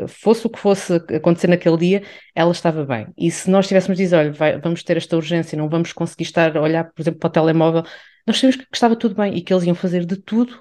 fosse 0.08 0.46
o 0.46 0.50
que 0.50 0.58
fosse 0.58 0.94
acontecer 0.94 1.48
naquele 1.48 1.76
dia, 1.76 2.02
ela 2.34 2.52
estava 2.52 2.84
bem. 2.84 3.06
E 3.16 3.30
se 3.30 3.50
nós 3.50 3.66
tivéssemos 3.66 3.96
dizer, 3.96 4.16
olha, 4.16 4.32
vai, 4.32 4.60
vamos 4.60 4.82
ter 4.82 4.96
esta 4.96 5.16
urgência, 5.16 5.56
não 5.56 5.68
vamos 5.68 5.92
conseguir 5.92 6.24
estar 6.24 6.56
a 6.56 6.60
olhar, 6.60 6.92
por 6.92 7.02
exemplo, 7.02 7.20
para 7.20 7.28
o 7.28 7.32
telemóvel, 7.32 7.82
nós 8.26 8.36
sabíamos 8.36 8.56
que 8.56 8.66
estava 8.72 8.96
tudo 8.96 9.14
bem 9.14 9.34
e 9.36 9.40
que 9.42 9.52
eles 9.52 9.64
iam 9.64 9.74
fazer 9.74 10.04
de 10.04 10.16
tudo 10.16 10.60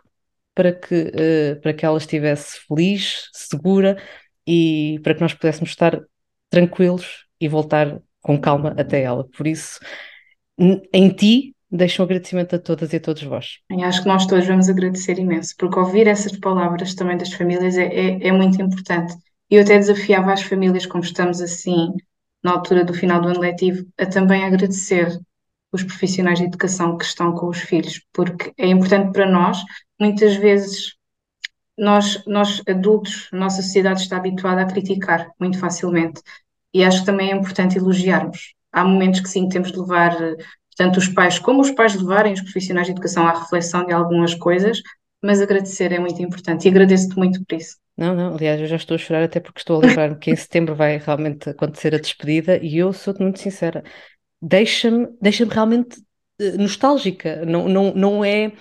para 0.54 0.72
que, 0.72 0.96
uh, 0.96 1.62
para 1.62 1.74
que 1.74 1.86
ela 1.86 1.98
estivesse 1.98 2.60
feliz, 2.68 3.30
segura 3.34 4.02
e 4.48 5.00
para 5.04 5.16
que 5.16 5.22
nós 5.22 5.34
pudéssemos 5.34 5.70
estar 5.72 6.00
tranquilos 6.50 7.26
e 7.40 7.48
voltar 7.48 8.02
com 8.22 8.40
calma 8.40 8.74
até 8.78 9.04
ela. 9.04 9.28
Por 9.36 9.46
isso, 9.46 9.80
em 10.58 11.10
ti, 11.10 11.56
deixo 11.70 12.02
um 12.02 12.06
agradecimento 12.06 12.56
a 12.56 12.60
todas 12.60 12.94
e 12.94 12.96
a 12.98 13.00
todos 13.00 13.24
vós. 13.24 13.60
Acho 13.84 14.02
que 14.02 14.08
nós 14.08 14.26
todos 14.26 14.48
vamos 14.48 14.70
agradecer 14.70 15.20
imenso, 15.20 15.54
porque 15.58 15.80
ouvir 15.80 16.08
essas 16.08 16.38
palavras 16.40 16.96
também 16.96 17.18
das 17.18 17.34
famílias 17.34 17.78
é, 17.78 17.86
é, 17.86 18.28
é 18.28 18.32
muito 18.32 18.62
importante. 18.62 19.14
Eu 19.50 19.62
até 19.62 19.78
desafiava 19.78 20.34
as 20.34 20.42
famílias, 20.42 20.86
como 20.86 21.04
estamos 21.04 21.42
assim, 21.42 21.92
na 22.44 22.52
altura 22.52 22.84
do 22.84 22.94
final 22.94 23.22
do 23.22 23.28
ano 23.28 23.40
letivo, 23.40 23.86
a 23.98 24.06
também 24.06 24.44
agradecer 24.44 25.20
os 25.72 25.84
profissionais 25.84 26.40
de 26.40 26.46
educação 26.46 26.98
que 26.98 27.04
estão 27.04 27.34
com 27.34 27.48
os 27.48 27.60
filhos, 27.60 28.02
porque 28.14 28.54
é 28.58 28.68
importante 28.68 29.12
para 29.12 29.30
nós, 29.30 29.62
muitas 30.00 30.36
vezes 30.36 30.96
nós, 31.78 32.24
nós 32.26 32.62
adultos, 32.68 33.30
a 33.32 33.38
nossa 33.38 33.62
sociedade 33.62 34.02
está 34.02 34.18
habituada 34.18 34.62
a 34.62 34.66
criticar 34.66 35.30
muito 35.40 35.60
facilmente 35.60 36.22
e 36.74 36.84
acho 36.84 37.00
que 37.02 37.06
também 37.06 37.32
é 37.32 37.36
importante 37.36 37.78
elogiarmos. 37.78 38.54
Há 38.72 38.84
momentos 38.84 39.22
que 39.22 39.30
sim, 39.30 39.48
temos 39.48 39.72
de 39.72 39.80
levar, 39.80 40.16
tanto 40.78 41.00
os 41.00 41.08
pais 41.08 41.40
como 41.40 41.62
os 41.62 41.72
pais 41.72 41.96
levarem 41.96 42.34
os 42.34 42.42
profissionais 42.42 42.88
de 42.88 42.94
educação 42.94 43.28
à 43.28 43.40
reflexão 43.40 43.86
de 43.86 43.94
algumas 43.94 44.34
coisas, 44.34 44.82
mas 45.24 45.42
agradecer 45.42 45.92
é 45.92 46.00
muito 46.00 46.22
importante 46.22 46.66
e 46.66 46.70
agradeço-te 46.70 47.18
muito 47.18 47.44
por 47.46 47.56
isso. 47.56 47.78
Não, 47.98 48.14
não, 48.14 48.36
aliás, 48.36 48.60
eu 48.60 48.68
já 48.68 48.76
estou 48.76 48.96
a 48.96 48.98
chorar 48.98 49.24
até 49.24 49.40
porque 49.40 49.60
estou 49.60 49.82
a 49.82 49.88
lembrar-me 49.88 50.18
que 50.20 50.30
em 50.30 50.36
setembro 50.36 50.76
vai 50.76 50.98
realmente 50.98 51.50
acontecer 51.50 51.96
a 51.96 52.00
despedida 52.00 52.58
e 52.62 52.78
eu 52.78 52.92
sou-te 52.92 53.22
muito 53.22 53.40
sincera, 53.40 53.84
deixa-me 54.42 55.08
deixa 55.22 55.46
realmente 55.46 56.02
eh, 56.40 56.58
nostálgica, 56.58 57.46
não, 57.46 57.70
não, 57.70 57.94
não 57.94 58.26
é 58.26 58.52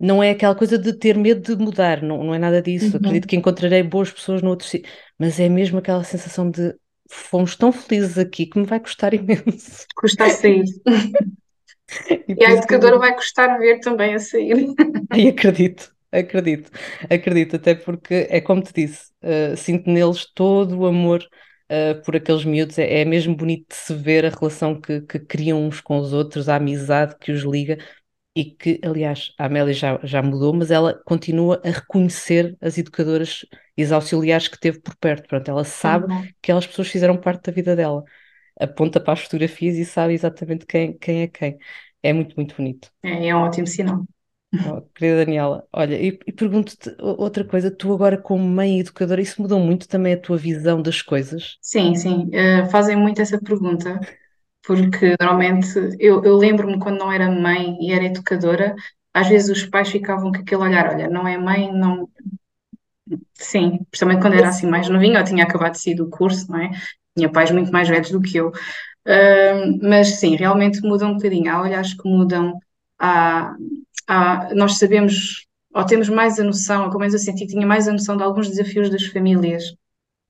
não 0.00 0.22
é 0.22 0.30
aquela 0.30 0.54
coisa 0.54 0.78
de 0.78 0.94
ter 0.94 1.16
medo 1.16 1.54
de 1.54 1.62
mudar, 1.62 2.02
não, 2.02 2.24
não 2.24 2.34
é 2.34 2.38
nada 2.38 2.62
disso. 2.62 2.92
Uhum. 2.92 2.96
Acredito 2.96 3.28
que 3.28 3.36
encontrarei 3.36 3.82
boas 3.82 4.10
pessoas 4.10 4.40
no 4.40 4.48
outro 4.48 4.66
sítio, 4.66 4.90
mas 5.18 5.38
é 5.38 5.48
mesmo 5.48 5.78
aquela 5.78 6.02
sensação 6.02 6.50
de 6.50 6.74
fomos 7.10 7.54
tão 7.54 7.70
felizes 7.70 8.16
aqui 8.16 8.46
que 8.46 8.58
me 8.58 8.64
vai 8.64 8.80
custar 8.80 9.12
imenso. 9.14 9.86
Custa 9.94 10.30
sair. 10.30 10.64
e, 12.28 12.34
e 12.38 12.44
a 12.44 12.52
educadora 12.52 12.98
vai 12.98 13.14
custar 13.14 13.58
ver 13.58 13.80
também 13.80 14.14
a 14.14 14.18
sair. 14.18 14.72
Ai, 15.10 15.28
acredito, 15.28 15.92
acredito, 16.10 16.70
acredito, 17.10 17.56
até 17.56 17.74
porque 17.74 18.26
é 18.30 18.40
como 18.40 18.62
te 18.62 18.72
disse, 18.72 19.10
uh, 19.22 19.54
sinto 19.54 19.90
neles 19.90 20.24
todo 20.34 20.78
o 20.78 20.86
amor 20.86 21.22
uh, 21.70 22.02
por 22.02 22.16
aqueles 22.16 22.44
miúdos, 22.44 22.78
é, 22.78 23.00
é, 23.00 23.04
mesmo 23.04 23.36
bonito 23.36 23.66
de 23.68 23.76
se 23.76 23.94
ver 23.94 24.24
a 24.24 24.30
relação 24.30 24.80
que, 24.80 25.02
que 25.02 25.18
criam 25.18 25.66
uns 25.66 25.80
com 25.80 25.98
os 25.98 26.14
outros, 26.14 26.48
a 26.48 26.56
amizade 26.56 27.16
que 27.20 27.32
os 27.32 27.42
liga, 27.42 27.76
e 28.34 28.44
que, 28.44 28.80
aliás, 28.84 29.32
a 29.38 29.46
Amélia 29.46 29.74
já, 29.74 29.98
já 30.04 30.22
mudou, 30.22 30.54
mas 30.54 30.70
ela 30.70 30.94
continua 31.04 31.60
a 31.64 31.70
reconhecer 31.70 32.56
as 32.60 32.78
educadoras 32.78 33.44
e 33.76 33.82
as 33.82 33.92
auxiliares 33.92 34.48
que 34.48 34.58
teve 34.58 34.80
por 34.80 34.96
perto. 34.96 35.28
Pronto, 35.28 35.50
ela 35.50 35.64
sabe 35.64 36.12
uhum. 36.12 36.22
que 36.22 36.28
aquelas 36.42 36.66
pessoas 36.66 36.88
fizeram 36.88 37.16
parte 37.16 37.46
da 37.46 37.52
vida 37.52 37.74
dela. 37.74 38.04
Aponta 38.58 39.00
para 39.00 39.14
as 39.14 39.20
fotografias 39.22 39.76
e 39.76 39.84
sabe 39.84 40.14
exatamente 40.14 40.66
quem, 40.66 40.96
quem 40.98 41.22
é 41.22 41.28
quem. 41.28 41.58
É 42.02 42.12
muito, 42.12 42.36
muito 42.36 42.54
bonito. 42.56 42.90
É, 43.02 43.28
é 43.28 43.36
um 43.36 43.40
ótimo 43.42 43.66
sinal. 43.66 44.04
Oh, 44.62 44.82
querida 44.94 45.24
Daniela, 45.24 45.66
olha, 45.72 45.94
e, 46.00 46.18
e 46.26 46.32
pergunto-te 46.32 46.94
outra 47.00 47.44
coisa, 47.44 47.70
tu 47.70 47.92
agora 47.94 48.18
como 48.18 48.44
mãe 48.44 48.80
educadora, 48.80 49.22
isso 49.22 49.40
mudou 49.40 49.58
muito 49.60 49.88
também 49.88 50.12
a 50.14 50.20
tua 50.20 50.36
visão 50.36 50.82
das 50.82 51.00
coisas? 51.00 51.58
Sim, 51.60 51.94
sim, 51.94 52.30
uh, 52.34 52.70
fazem 52.70 52.96
muito 52.96 53.20
essa 53.20 53.38
pergunta 53.40 54.00
porque 54.62 55.16
normalmente 55.20 55.68
eu, 55.98 56.22
eu 56.24 56.36
lembro-me 56.36 56.78
quando 56.78 56.98
não 56.98 57.10
era 57.12 57.30
mãe 57.30 57.76
e 57.80 57.92
era 57.92 58.04
educadora, 58.04 58.74
às 59.14 59.28
vezes 59.28 59.50
os 59.50 59.64
pais 59.68 59.88
ficavam 59.90 60.30
com 60.32 60.38
aquele 60.38 60.62
olhar, 60.62 60.88
olha, 60.94 61.08
não 61.08 61.26
é 61.26 61.36
mãe, 61.38 61.72
não. 61.72 62.08
Sim, 63.34 63.80
principalmente 63.90 64.22
quando 64.22 64.34
era 64.34 64.48
assim 64.48 64.66
mais 64.68 64.88
novinha, 64.88 65.18
eu 65.20 65.24
tinha 65.24 65.44
acabado 65.44 65.72
de 65.72 65.80
sair 65.82 65.94
do 65.94 66.08
curso, 66.08 66.50
não 66.50 66.60
é? 66.60 66.70
Tinha 67.16 67.30
pais 67.30 67.50
muito 67.50 67.72
mais 67.72 67.88
velhos 67.88 68.10
do 68.10 68.20
que 68.20 68.36
eu. 68.36 68.48
Uh, 68.50 69.78
mas 69.82 70.18
sim, 70.20 70.36
realmente 70.36 70.80
mudam 70.82 71.12
um 71.12 71.14
bocadinho. 71.16 71.50
Há 71.50 71.62
olhares 71.62 71.94
que 71.94 72.08
mudam, 72.08 72.58
há, 72.98 73.54
há, 74.06 74.54
nós 74.54 74.78
sabemos, 74.78 75.46
ou 75.74 75.84
temos 75.86 76.08
mais 76.08 76.38
a 76.38 76.44
noção, 76.44 76.84
ou 76.84 76.88
pelo 76.88 77.00
menos 77.00 77.14
eu 77.14 77.20
senti 77.20 77.46
que 77.46 77.52
tinha 77.52 77.66
mais 77.66 77.88
a 77.88 77.92
noção 77.92 78.16
de 78.16 78.22
alguns 78.22 78.48
desafios 78.48 78.90
das 78.90 79.06
famílias 79.06 79.64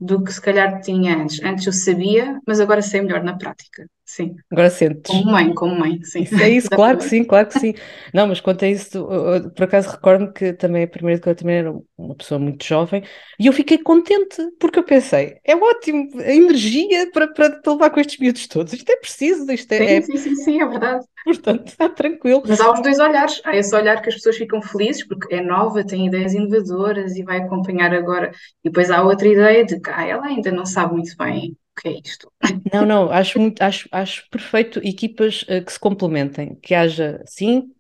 do 0.01 0.23
que 0.25 0.33
se 0.33 0.41
calhar 0.41 0.81
tinha 0.83 1.17
antes. 1.17 1.43
Antes 1.43 1.67
eu 1.67 1.73
sabia, 1.73 2.41
mas 2.47 2.61
agora 2.61 2.83
sei 2.83 3.03
melhor 3.03 3.23
na 3.23 3.37
prática. 3.37 3.87
Sim. 4.11 4.35
Agora 4.51 4.69
sentes. 4.71 5.09
Como 5.09 5.31
mãe, 5.31 5.55
como 5.55 5.79
mãe, 5.79 6.03
sim. 6.03 6.23
Isso 6.23 6.35
é 6.35 6.49
isso, 6.51 6.69
claro 6.75 6.99
que 6.99 7.05
sim, 7.05 7.23
claro 7.23 7.47
que 7.47 7.61
sim. 7.61 7.75
Não, 8.13 8.27
mas 8.27 8.41
quanto 8.41 8.65
a 8.65 8.69
isso, 8.69 9.07
por 9.55 9.63
acaso 9.63 9.89
recordo-me 9.89 10.33
que 10.33 10.53
também 10.53 10.83
a 10.83 10.89
primeira 10.89 11.21
que 11.21 11.29
eu 11.29 11.35
também 11.37 11.59
era 11.59 11.73
uma 11.97 12.17
pessoa 12.17 12.41
muito 12.41 12.65
jovem 12.65 13.05
e 13.39 13.47
eu 13.47 13.53
fiquei 13.53 13.79
contente, 13.79 14.43
porque 14.59 14.81
eu 14.81 14.83
pensei, 14.83 15.39
é 15.45 15.55
ótimo, 15.55 16.11
a 16.21 16.35
energia 16.35 17.09
para, 17.13 17.29
para, 17.29 17.61
levar 17.69 17.91
com 17.91 18.01
estes 18.01 18.19
miúdos 18.19 18.49
todos, 18.49 18.73
isto 18.73 18.91
é 18.91 18.97
preciso, 18.97 19.49
isto 19.53 19.71
é. 19.71 19.79
Sim, 19.79 19.85
é... 19.85 20.03
sim, 20.03 20.17
sim, 20.17 20.35
sim, 20.35 20.61
é 20.61 20.67
verdade. 20.67 21.05
Portanto, 21.25 21.69
está 21.69 21.89
tranquilo. 21.89 22.43
Mas 22.49 22.61
há 22.61 22.73
os 22.73 22.83
dois 22.83 22.99
olhares. 22.99 23.41
Há 23.45 23.55
esse 23.55 23.77
olhar 23.77 24.03
que 24.03 24.09
as 24.09 24.17
pessoas 24.17 24.39
ficam 24.39 24.61
felizes 24.61 25.07
porque 25.07 25.35
é 25.35 25.41
nova, 25.43 25.85
tem 25.85 26.07
ideias 26.07 26.35
inovadoras 26.35 27.15
e 27.15 27.23
vai 27.23 27.39
acompanhar 27.39 27.95
agora. 27.95 28.33
E 28.65 28.71
depois 28.71 28.91
há 28.91 29.03
outra 29.03 29.29
ideia 29.29 29.65
de 29.65 29.79
que 29.79 29.91
ah, 29.91 30.05
ela 30.05 30.27
ainda 30.27 30.51
não 30.51 30.65
sabe 30.65 30.95
muito 30.95 31.15
bem 31.17 31.55
que 31.81 31.89
é 31.89 31.93
isto. 31.93 32.31
Não, 32.73 32.85
não, 32.85 33.11
acho, 33.11 33.39
muito, 33.41 33.61
acho, 33.63 33.89
acho 33.91 34.29
perfeito 34.31 34.81
equipas 34.85 35.43
uh, 35.43 35.65
que 35.65 35.73
se 35.73 35.81
complementem, 35.81 36.57
que 36.57 36.75
haja, 36.75 37.23
sim, 37.27 37.73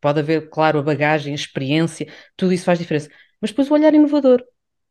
pode 0.00 0.20
haver, 0.20 0.48
claro, 0.48 0.78
a 0.78 0.82
bagagem, 0.82 1.32
a 1.32 1.36
experiência, 1.36 2.06
tudo 2.36 2.52
isso 2.52 2.64
faz 2.64 2.78
diferença. 2.78 3.10
Mas 3.40 3.50
depois 3.50 3.70
o 3.70 3.74
olhar 3.74 3.94
inovador, 3.94 4.42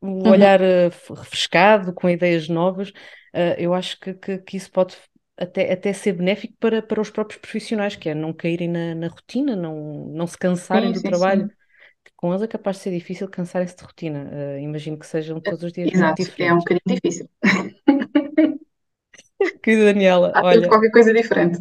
o 0.01 0.07
uhum. 0.07 0.29
olhar 0.29 0.61
uh, 0.61 1.13
refrescado, 1.13 1.93
com 1.93 2.09
ideias 2.09 2.47
novas, 2.49 2.89
uh, 2.89 3.55
eu 3.57 3.73
acho 3.73 3.99
que, 3.99 4.13
que, 4.13 4.37
que 4.39 4.57
isso 4.57 4.71
pode 4.71 4.95
até, 5.37 5.71
até 5.71 5.93
ser 5.93 6.13
benéfico 6.13 6.55
para, 6.59 6.81
para 6.81 6.99
os 6.99 7.09
próprios 7.09 7.39
profissionais, 7.39 7.95
que 7.95 8.09
é 8.09 8.15
não 8.15 8.33
caírem 8.33 8.67
na, 8.67 8.95
na 8.95 9.07
rotina, 9.07 9.55
não, 9.55 10.07
não 10.07 10.27
se 10.27 10.37
cansarem 10.37 10.87
sim, 10.87 10.93
do 10.93 10.99
sim, 10.99 11.07
trabalho. 11.07 11.47
Sim. 11.47 11.51
Com 12.15 12.31
eles 12.31 12.41
é 12.41 12.47
capaz 12.47 12.77
de 12.77 12.83
ser 12.83 12.91
difícil 12.91 13.27
cansarem-se 13.29 13.75
de 13.75 13.83
rotina. 13.83 14.29
Uh, 14.31 14.59
imagino 14.59 14.97
que 14.97 15.05
sejam 15.05 15.39
todos 15.39 15.61
os 15.61 15.71
dias 15.71 15.91
Exato. 15.93 16.23
É 16.39 16.53
um 16.53 16.57
bocadinho 16.57 16.81
difícil. 16.87 17.29
Querida 19.61 19.85
Daniela, 19.85 20.31
Há 20.33 20.43
olha, 20.43 20.67
qualquer 20.67 20.91
coisa 20.91 21.13
diferente. 21.13 21.59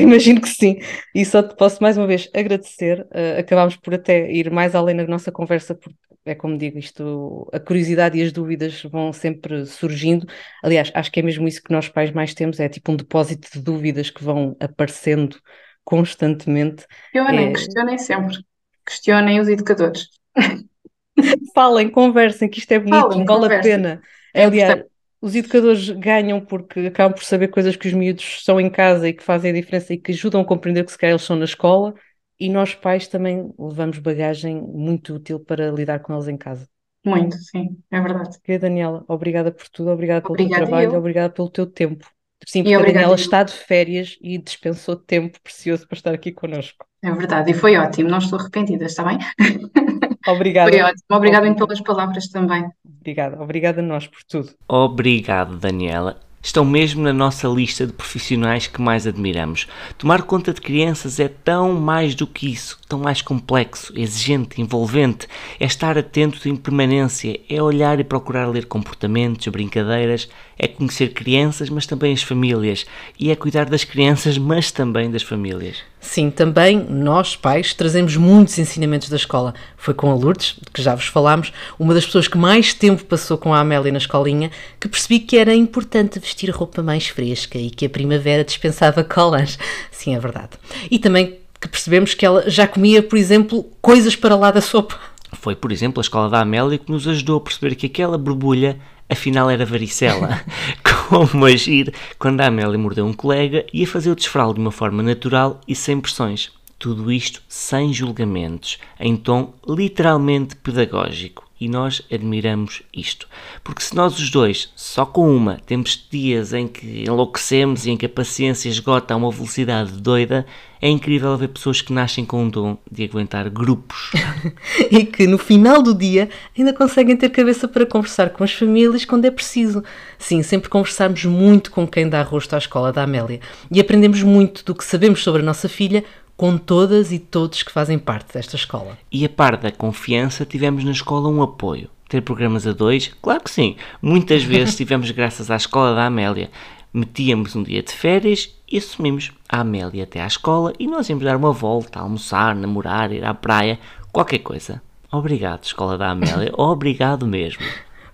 Imagino 0.00 0.40
que 0.40 0.48
sim. 0.48 0.78
E 1.14 1.24
só 1.24 1.42
te 1.42 1.56
posso 1.56 1.82
mais 1.82 1.96
uma 1.96 2.06
vez 2.06 2.28
agradecer. 2.34 3.00
Uh, 3.06 3.40
acabámos 3.40 3.76
por 3.76 3.94
até 3.94 4.30
ir 4.30 4.50
mais 4.50 4.74
além 4.74 4.94
na 4.94 5.06
nossa 5.06 5.32
conversa, 5.32 5.74
porque 5.74 5.96
é 6.26 6.34
como 6.34 6.58
digo, 6.58 6.78
isto, 6.78 7.48
a 7.52 7.58
curiosidade 7.58 8.18
e 8.18 8.22
as 8.22 8.32
dúvidas 8.32 8.82
vão 8.82 9.12
sempre 9.12 9.64
surgindo. 9.64 10.26
Aliás, 10.62 10.90
acho 10.94 11.10
que 11.10 11.20
é 11.20 11.22
mesmo 11.22 11.48
isso 11.48 11.62
que 11.62 11.72
nós 11.72 11.88
pais 11.88 12.10
mais 12.10 12.34
temos, 12.34 12.60
é 12.60 12.68
tipo 12.68 12.92
um 12.92 12.96
depósito 12.96 13.50
de 13.50 13.62
dúvidas 13.62 14.10
que 14.10 14.22
vão 14.22 14.54
aparecendo 14.60 15.38
constantemente. 15.84 16.86
Questionem, 17.12 17.48
é... 17.48 17.52
questionem 17.52 17.98
sempre. 17.98 18.36
Questionem 18.84 19.40
os 19.40 19.48
educadores. 19.48 20.08
Falem, 21.54 21.88
conversem, 21.88 22.48
que 22.48 22.58
isto 22.58 22.72
é 22.72 22.78
bonito, 22.78 23.10
Falem, 23.10 23.24
vale 23.24 23.54
a 23.54 23.60
pena. 23.60 24.02
É 24.34 24.44
Aliás, 24.44 24.84
os 25.20 25.34
educadores 25.34 25.90
ganham 25.90 26.40
porque 26.40 26.80
acabam 26.80 27.14
por 27.14 27.24
saber 27.24 27.48
coisas 27.48 27.76
que 27.76 27.88
os 27.88 27.94
miúdos 27.94 28.44
são 28.44 28.60
em 28.60 28.70
casa 28.70 29.08
e 29.08 29.12
que 29.12 29.22
fazem 29.22 29.50
a 29.50 29.54
diferença 29.54 29.92
e 29.92 29.98
que 29.98 30.12
ajudam 30.12 30.40
a 30.40 30.44
compreender 30.44 30.84
que 30.84 30.92
se 30.92 30.98
calhar 30.98 31.12
eles 31.12 31.22
são 31.22 31.36
na 31.36 31.44
escola 31.44 31.94
e 32.38 32.48
nós 32.48 32.74
pais 32.74 33.08
também 33.08 33.52
levamos 33.58 33.98
bagagem 33.98 34.60
muito 34.60 35.14
útil 35.14 35.40
para 35.40 35.70
lidar 35.70 36.00
com 36.00 36.14
eles 36.14 36.28
em 36.28 36.36
casa. 36.36 36.68
Muito, 37.04 37.36
sim, 37.36 37.78
é 37.90 38.00
verdade. 38.00 38.38
Querida 38.42 38.68
Daniela, 38.68 39.04
obrigada 39.08 39.50
por 39.50 39.68
tudo, 39.68 39.90
obrigada 39.90 40.22
pelo 40.22 40.36
teu 40.36 40.48
trabalho, 40.48 40.94
obrigada 40.96 41.32
pelo 41.32 41.50
teu 41.50 41.66
tempo. 41.66 42.06
Sim, 42.46 42.62
porque 42.62 42.76
a 42.76 42.78
Daniela 42.78 43.14
está 43.14 43.42
de 43.42 43.52
férias 43.52 44.16
e 44.20 44.38
dispensou 44.38 44.96
tempo 44.96 45.40
precioso 45.40 45.86
para 45.86 45.96
estar 45.96 46.14
aqui 46.14 46.32
connosco. 46.32 46.86
É 47.02 47.10
verdade, 47.12 47.50
e 47.50 47.54
foi 47.54 47.76
ótimo, 47.76 48.08
não 48.08 48.18
estou 48.18 48.38
arrependida, 48.38 48.84
está 48.84 49.04
bem? 49.04 49.18
Obrigada. 50.28 50.70
Foi 50.70 50.80
ótimo, 50.80 51.02
obrigada 51.10 51.54
pelas 51.54 51.80
palavras 51.80 52.28
também. 52.28 52.68
Obrigada, 53.00 53.42
obrigada 53.42 53.80
a 53.80 53.84
nós 53.84 54.06
por 54.06 54.22
tudo. 54.24 54.50
Obrigado, 54.68 55.56
Daniela 55.56 56.27
estão 56.42 56.64
mesmo 56.64 57.02
na 57.02 57.12
nossa 57.12 57.48
lista 57.48 57.86
de 57.86 57.92
profissionais 57.92 58.66
que 58.66 58.80
mais 58.80 59.06
admiramos. 59.06 59.66
Tomar 59.96 60.22
conta 60.22 60.52
de 60.52 60.60
crianças 60.60 61.18
é 61.18 61.28
tão 61.28 61.74
mais 61.74 62.14
do 62.14 62.26
que 62.26 62.50
isso, 62.50 62.78
tão 62.88 62.98
mais 62.98 63.20
complexo, 63.20 63.92
exigente, 63.96 64.60
envolvente. 64.60 65.26
É 65.58 65.66
estar 65.66 65.98
atento 65.98 66.48
em 66.48 66.56
permanência, 66.56 67.40
é 67.48 67.62
olhar 67.62 67.98
e 68.00 68.04
procurar 68.04 68.48
ler 68.48 68.66
comportamentos, 68.66 69.48
brincadeiras, 69.48 70.28
é 70.58 70.66
conhecer 70.66 71.12
crianças, 71.12 71.70
mas 71.70 71.86
também 71.86 72.12
as 72.12 72.22
famílias, 72.22 72.84
e 73.18 73.30
é 73.30 73.36
cuidar 73.36 73.66
das 73.66 73.84
crianças, 73.84 74.36
mas 74.36 74.72
também 74.72 75.10
das 75.10 75.22
famílias. 75.22 75.76
Sim, 76.00 76.30
também 76.30 76.78
nós, 76.88 77.36
pais, 77.36 77.74
trazemos 77.74 78.16
muitos 78.16 78.58
ensinamentos 78.58 79.08
da 79.08 79.16
escola. 79.16 79.52
Foi 79.76 79.92
com 79.92 80.10
a 80.10 80.14
Lourdes, 80.14 80.56
de 80.56 80.70
que 80.72 80.82
já 80.82 80.94
vos 80.94 81.06
falámos, 81.06 81.52
uma 81.78 81.92
das 81.92 82.06
pessoas 82.06 82.28
que 82.28 82.38
mais 82.38 82.72
tempo 82.72 83.04
passou 83.04 83.36
com 83.36 83.52
a 83.52 83.60
Amélia 83.60 83.92
na 83.92 83.98
escolinha, 83.98 84.50
que 84.80 84.88
percebi 84.88 85.20
que 85.20 85.36
era 85.36 85.54
importante 85.54 86.18
vestir 86.28 86.50
roupa 86.50 86.82
mais 86.82 87.08
fresca 87.08 87.58
e 87.58 87.70
que 87.70 87.86
a 87.86 87.90
primavera 87.90 88.44
dispensava 88.44 89.02
colãs. 89.02 89.58
Sim, 89.90 90.14
é 90.14 90.20
verdade. 90.20 90.50
E 90.90 90.98
também 90.98 91.38
que 91.60 91.68
percebemos 91.68 92.14
que 92.14 92.24
ela 92.24 92.48
já 92.48 92.68
comia, 92.68 93.02
por 93.02 93.18
exemplo, 93.18 93.64
coisas 93.82 94.14
para 94.14 94.36
lá 94.36 94.50
da 94.50 94.60
sopa. 94.60 94.98
Foi, 95.32 95.56
por 95.56 95.72
exemplo, 95.72 96.00
a 96.00 96.02
escola 96.02 96.30
da 96.30 96.40
Amélia 96.40 96.78
que 96.78 96.90
nos 96.90 97.08
ajudou 97.08 97.38
a 97.38 97.40
perceber 97.40 97.74
que 97.74 97.86
aquela 97.86 98.16
borbulha 98.16 98.78
afinal 99.08 99.50
era 99.50 99.66
varicela. 99.66 100.40
Como 101.08 101.44
agir 101.46 101.92
quando 102.18 102.40
a 102.42 102.46
Amélia 102.46 102.78
mordeu 102.78 103.06
um 103.06 103.12
colega 103.12 103.66
e 103.72 103.82
a 103.82 103.86
fazer 103.86 104.10
o 104.10 104.16
desfralo 104.16 104.54
de 104.54 104.60
uma 104.60 104.70
forma 104.70 105.02
natural 105.02 105.60
e 105.66 105.74
sem 105.74 106.00
pressões. 106.00 106.50
Tudo 106.78 107.10
isto 107.10 107.42
sem 107.48 107.92
julgamentos, 107.92 108.78
em 109.00 109.16
tom 109.16 109.52
literalmente 109.66 110.54
pedagógico 110.54 111.47
e 111.60 111.68
nós 111.68 112.02
admiramos 112.12 112.82
isto. 112.94 113.28
Porque 113.64 113.82
se 113.82 113.94
nós 113.94 114.18
os 114.18 114.30
dois, 114.30 114.70
só 114.76 115.04
com 115.04 115.34
uma, 115.34 115.58
temos 115.66 116.06
dias 116.10 116.52
em 116.52 116.68
que 116.68 117.04
enlouquecemos 117.06 117.86
e 117.86 117.90
em 117.90 117.96
que 117.96 118.06
a 118.06 118.08
paciência 118.08 118.68
esgota 118.68 119.14
a 119.14 119.16
uma 119.16 119.30
velocidade 119.30 119.92
doida, 119.92 120.46
é 120.80 120.88
incrível 120.88 121.36
ver 121.36 121.48
pessoas 121.48 121.80
que 121.80 121.92
nascem 121.92 122.24
com 122.24 122.44
um 122.44 122.48
dom 122.48 122.78
de 122.90 123.04
aguentar 123.04 123.50
grupos. 123.50 124.12
e 124.90 125.04
que 125.04 125.26
no 125.26 125.38
final 125.38 125.82
do 125.82 125.92
dia 125.92 126.28
ainda 126.56 126.72
conseguem 126.72 127.16
ter 127.16 127.30
cabeça 127.30 127.66
para 127.66 127.84
conversar 127.84 128.30
com 128.30 128.44
as 128.44 128.52
famílias 128.52 129.04
quando 129.04 129.24
é 129.24 129.30
preciso. 129.30 129.82
Sim, 130.18 130.42
sempre 130.42 130.68
conversamos 130.68 131.24
muito 131.24 131.70
com 131.70 131.86
quem 131.86 132.08
dá 132.08 132.22
rosto 132.22 132.54
à 132.54 132.58
escola 132.58 132.92
da 132.92 133.02
Amélia 133.02 133.40
e 133.70 133.80
aprendemos 133.80 134.22
muito 134.22 134.64
do 134.64 134.74
que 134.74 134.84
sabemos 134.84 135.22
sobre 135.22 135.42
a 135.42 135.44
nossa 135.44 135.68
filha 135.68 136.04
com 136.38 136.56
todas 136.56 137.10
e 137.10 137.18
todos 137.18 137.64
que 137.64 137.72
fazem 137.72 137.98
parte 137.98 138.32
desta 138.32 138.54
escola. 138.54 138.96
E 139.10 139.24
a 139.24 139.28
par 139.28 139.56
da 139.56 139.72
confiança, 139.72 140.46
tivemos 140.46 140.84
na 140.84 140.92
escola 140.92 141.28
um 141.28 141.42
apoio. 141.42 141.90
Ter 142.08 142.22
programas 142.22 142.64
a 142.64 142.72
dois? 142.72 143.12
Claro 143.20 143.42
que 143.42 143.50
sim. 143.50 143.74
Muitas 144.00 144.44
vezes 144.44 144.76
tivemos 144.78 145.10
graças 145.10 145.50
à 145.50 145.56
escola 145.56 145.96
da 145.96 146.06
Amélia. 146.06 146.48
Metíamos 146.94 147.56
um 147.56 147.62
dia 147.64 147.82
de 147.82 147.90
férias 147.90 148.54
e 148.70 148.78
assumimos 148.78 149.32
a 149.48 149.60
Amélia 149.60 150.04
até 150.04 150.22
à 150.22 150.28
escola 150.28 150.72
e 150.78 150.86
nós 150.86 151.08
íamos 151.08 151.24
dar 151.24 151.36
uma 151.36 151.52
volta, 151.52 151.98
almoçar, 151.98 152.54
namorar, 152.54 153.10
ir 153.10 153.24
à 153.24 153.34
praia, 153.34 153.80
qualquer 154.12 154.38
coisa. 154.38 154.80
Obrigado, 155.10 155.64
Escola 155.64 155.98
da 155.98 156.10
Amélia. 156.10 156.52
Obrigado 156.56 157.26
mesmo. 157.26 157.64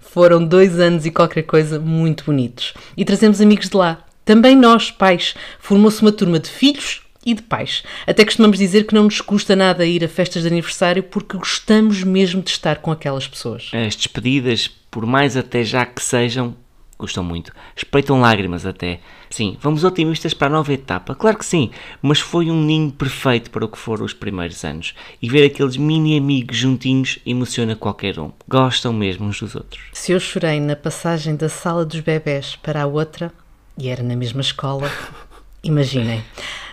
Foram 0.01 0.43
dois 0.43 0.81
anos 0.81 1.05
e 1.05 1.11
qualquer 1.11 1.43
coisa 1.43 1.79
muito 1.79 2.25
bonitos. 2.25 2.73
E 2.97 3.05
trazemos 3.05 3.43
amigos 3.43 3.69
de 3.69 3.77
lá. 3.77 3.99
Também 4.25 4.57
nós, 4.57 4.91
pais. 4.91 5.35
Formou-se 5.59 6.01
uma 6.01 6.13
turma 6.13 6.39
de 6.39 6.49
filhos 6.49 7.04
e 7.25 7.35
de 7.35 7.43
pais. 7.43 7.83
Até 8.07 8.25
costumamos 8.25 8.59
dizer 8.59 8.85
que 8.85 8.95
não 8.95 9.05
nos 9.05 9.21
custa 9.21 9.57
nada 9.57 9.87
ir 9.87 10.05
a 10.05 10.09
festas 10.09 10.43
de 10.43 10.49
aniversário 10.49 11.03
porque 11.03 11.37
gostamos 11.37 12.03
mesmo 12.03 12.43
de 12.43 12.51
estar 12.51 12.77
com 12.77 12.91
aquelas 12.91 13.27
pessoas. 13.27 13.71
As 13.73 13.97
despedidas, 13.97 14.69
por 14.91 15.07
mais 15.07 15.37
até 15.37 15.65
já 15.65 15.87
que 15.87 16.03
sejam, 16.03 16.55
custam 16.97 17.25
muito. 17.25 17.53
Espreitam 17.77 18.21
lágrimas 18.21 18.65
até. 18.65 19.01
Sim, 19.29 19.57
vamos 19.61 19.85
otimistas 19.85 20.33
para 20.33 20.47
a 20.47 20.51
nova 20.51 20.73
etapa? 20.73 21.15
Claro 21.15 21.39
que 21.39 21.45
sim, 21.45 21.71
mas 22.01 22.21
foi 22.21 22.51
um 22.51 22.63
ninho 22.63 22.91
perfeito 22.91 23.51
para 23.51 23.65
o 23.65 23.69
que 23.69 23.79
foram 23.79 24.05
os 24.05 24.13
primeiros 24.13 24.65
anos. 24.65 24.95
E 25.21 25.29
ver 25.29 25.45
aqueles 25.45 25.77
mini 25.77 26.17
amigos 26.17 26.57
juntinhos 26.57 27.19
emociona 27.27 27.77
qualquer 27.77 28.19
um. 28.19 28.31
Gostam 28.49 28.93
mesmo 28.93 29.27
uns 29.27 29.41
dos 29.41 29.55
outros. 29.55 29.83
Se 29.93 30.13
eu 30.13 30.21
chorei 30.21 30.61
na 30.61 30.77
passagem 30.77 31.37
da 31.37 31.49
sala 31.49 31.85
dos 31.85 32.01
bebés 32.01 32.57
para 32.57 32.83
a 32.83 32.87
outra, 32.87 33.33
e 33.77 33.89
era 33.89 34.03
na 34.03 34.17
mesma 34.17 34.41
escola, 34.41 34.91
imaginem. 35.63 36.23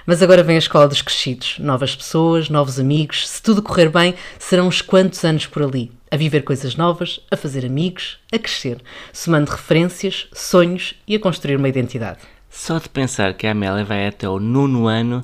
Mas 0.05 0.21
agora 0.21 0.43
vem 0.43 0.55
a 0.55 0.59
escola 0.59 0.87
dos 0.87 1.01
crescidos, 1.01 1.57
novas 1.59 1.95
pessoas, 1.95 2.49
novos 2.49 2.79
amigos. 2.79 3.27
Se 3.29 3.41
tudo 3.41 3.61
correr 3.61 3.89
bem, 3.89 4.15
serão 4.39 4.67
uns 4.67 4.81
quantos 4.81 5.23
anos 5.23 5.45
por 5.45 5.63
ali, 5.63 5.91
a 6.09 6.17
viver 6.17 6.43
coisas 6.43 6.75
novas, 6.75 7.19
a 7.29 7.37
fazer 7.37 7.65
amigos, 7.65 8.19
a 8.33 8.39
crescer, 8.39 8.81
somando 9.13 9.51
referências, 9.51 10.27
sonhos 10.33 10.95
e 11.07 11.15
a 11.15 11.19
construir 11.19 11.55
uma 11.55 11.69
identidade. 11.69 12.19
Só 12.49 12.79
de 12.79 12.89
pensar 12.89 13.33
que 13.33 13.47
a 13.47 13.51
Amélia 13.51 13.85
vai 13.85 14.07
até 14.07 14.27
o 14.27 14.39
nono 14.39 14.87
ano, 14.87 15.23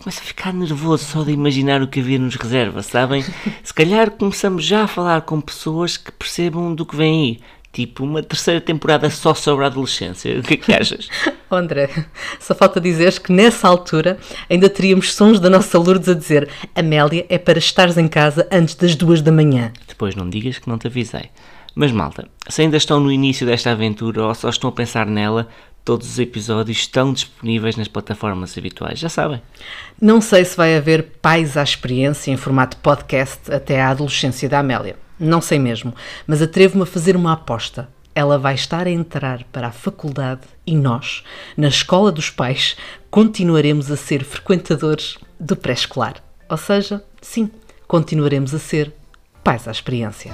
começo 0.00 0.20
a 0.20 0.24
ficar 0.24 0.52
nervoso 0.52 1.04
só 1.04 1.22
de 1.22 1.32
imaginar 1.32 1.82
o 1.82 1.88
que 1.88 2.00
a 2.00 2.02
vida 2.02 2.24
nos 2.24 2.36
reserva, 2.36 2.82
sabem? 2.82 3.22
Se 3.62 3.74
calhar 3.74 4.10
começamos 4.10 4.64
já 4.64 4.84
a 4.84 4.88
falar 4.88 5.22
com 5.22 5.40
pessoas 5.40 5.96
que 5.96 6.12
percebam 6.12 6.74
do 6.74 6.86
que 6.86 6.96
vem 6.96 7.20
aí, 7.20 7.40
tipo 7.72 8.04
uma 8.04 8.22
terceira 8.22 8.60
temporada 8.60 9.08
só 9.10 9.34
sobre 9.34 9.64
a 9.64 9.68
adolescência. 9.68 10.38
O 10.38 10.42
que 10.42 10.54
é 10.54 10.56
que 10.56 10.72
achas? 10.72 11.08
oh, 11.50 11.54
André, 11.56 11.88
só 12.40 12.54
falta 12.54 12.80
dizeres 12.80 13.18
que 13.18 13.32
nessa 13.32 13.68
altura 13.68 14.18
ainda 14.48 14.68
teríamos 14.68 15.14
sons 15.14 15.38
da 15.38 15.50
nossa 15.50 15.78
Lourdes 15.78 16.08
a 16.08 16.14
dizer 16.14 16.48
Amélia 16.74 17.26
é 17.28 17.38
para 17.38 17.58
estares 17.58 17.96
em 17.96 18.08
casa 18.08 18.48
antes 18.50 18.74
das 18.74 18.94
duas 18.94 19.22
da 19.22 19.32
manhã. 19.32 19.72
Depois 19.86 20.14
não 20.14 20.28
digas 20.28 20.58
que 20.58 20.68
não 20.68 20.78
te 20.78 20.86
avisei. 20.86 21.30
Mas 21.74 21.92
malta, 21.92 22.26
se 22.48 22.62
ainda 22.62 22.76
estão 22.76 22.98
no 22.98 23.12
início 23.12 23.46
desta 23.46 23.70
aventura 23.70 24.24
ou 24.24 24.34
só 24.34 24.48
estão 24.48 24.68
a 24.68 24.72
pensar 24.72 25.06
nela, 25.06 25.46
todos 25.84 26.08
os 26.08 26.18
episódios 26.18 26.78
estão 26.78 27.12
disponíveis 27.12 27.76
nas 27.76 27.88
plataformas 27.88 28.58
habituais, 28.58 28.98
já 28.98 29.08
sabem. 29.08 29.40
Não 30.00 30.20
sei 30.20 30.44
se 30.44 30.56
vai 30.56 30.76
haver 30.76 31.04
pais 31.22 31.56
à 31.56 31.62
experiência 31.62 32.30
em 32.30 32.36
formato 32.36 32.76
podcast 32.78 33.50
até 33.52 33.80
à 33.80 33.90
adolescência 33.90 34.48
da 34.48 34.58
Amélia. 34.58 34.96
Não 35.18 35.40
sei 35.40 35.58
mesmo, 35.58 35.94
mas 36.26 36.40
atrevo-me 36.40 36.82
a 36.82 36.86
fazer 36.86 37.16
uma 37.16 37.32
aposta. 37.32 37.88
Ela 38.14 38.38
vai 38.38 38.54
estar 38.54 38.86
a 38.86 38.90
entrar 38.90 39.44
para 39.52 39.68
a 39.68 39.72
faculdade 39.72 40.42
e 40.66 40.74
nós, 40.76 41.22
na 41.56 41.68
escola 41.68 42.10
dos 42.10 42.30
pais, 42.30 42.76
continuaremos 43.10 43.90
a 43.90 43.96
ser 43.96 44.24
frequentadores 44.24 45.18
do 45.38 45.56
pré-escolar. 45.56 46.16
Ou 46.48 46.56
seja, 46.56 47.02
sim, 47.20 47.50
continuaremos 47.86 48.54
a 48.54 48.58
ser 48.58 48.92
pais 49.42 49.68
à 49.68 49.70
experiência. 49.70 50.32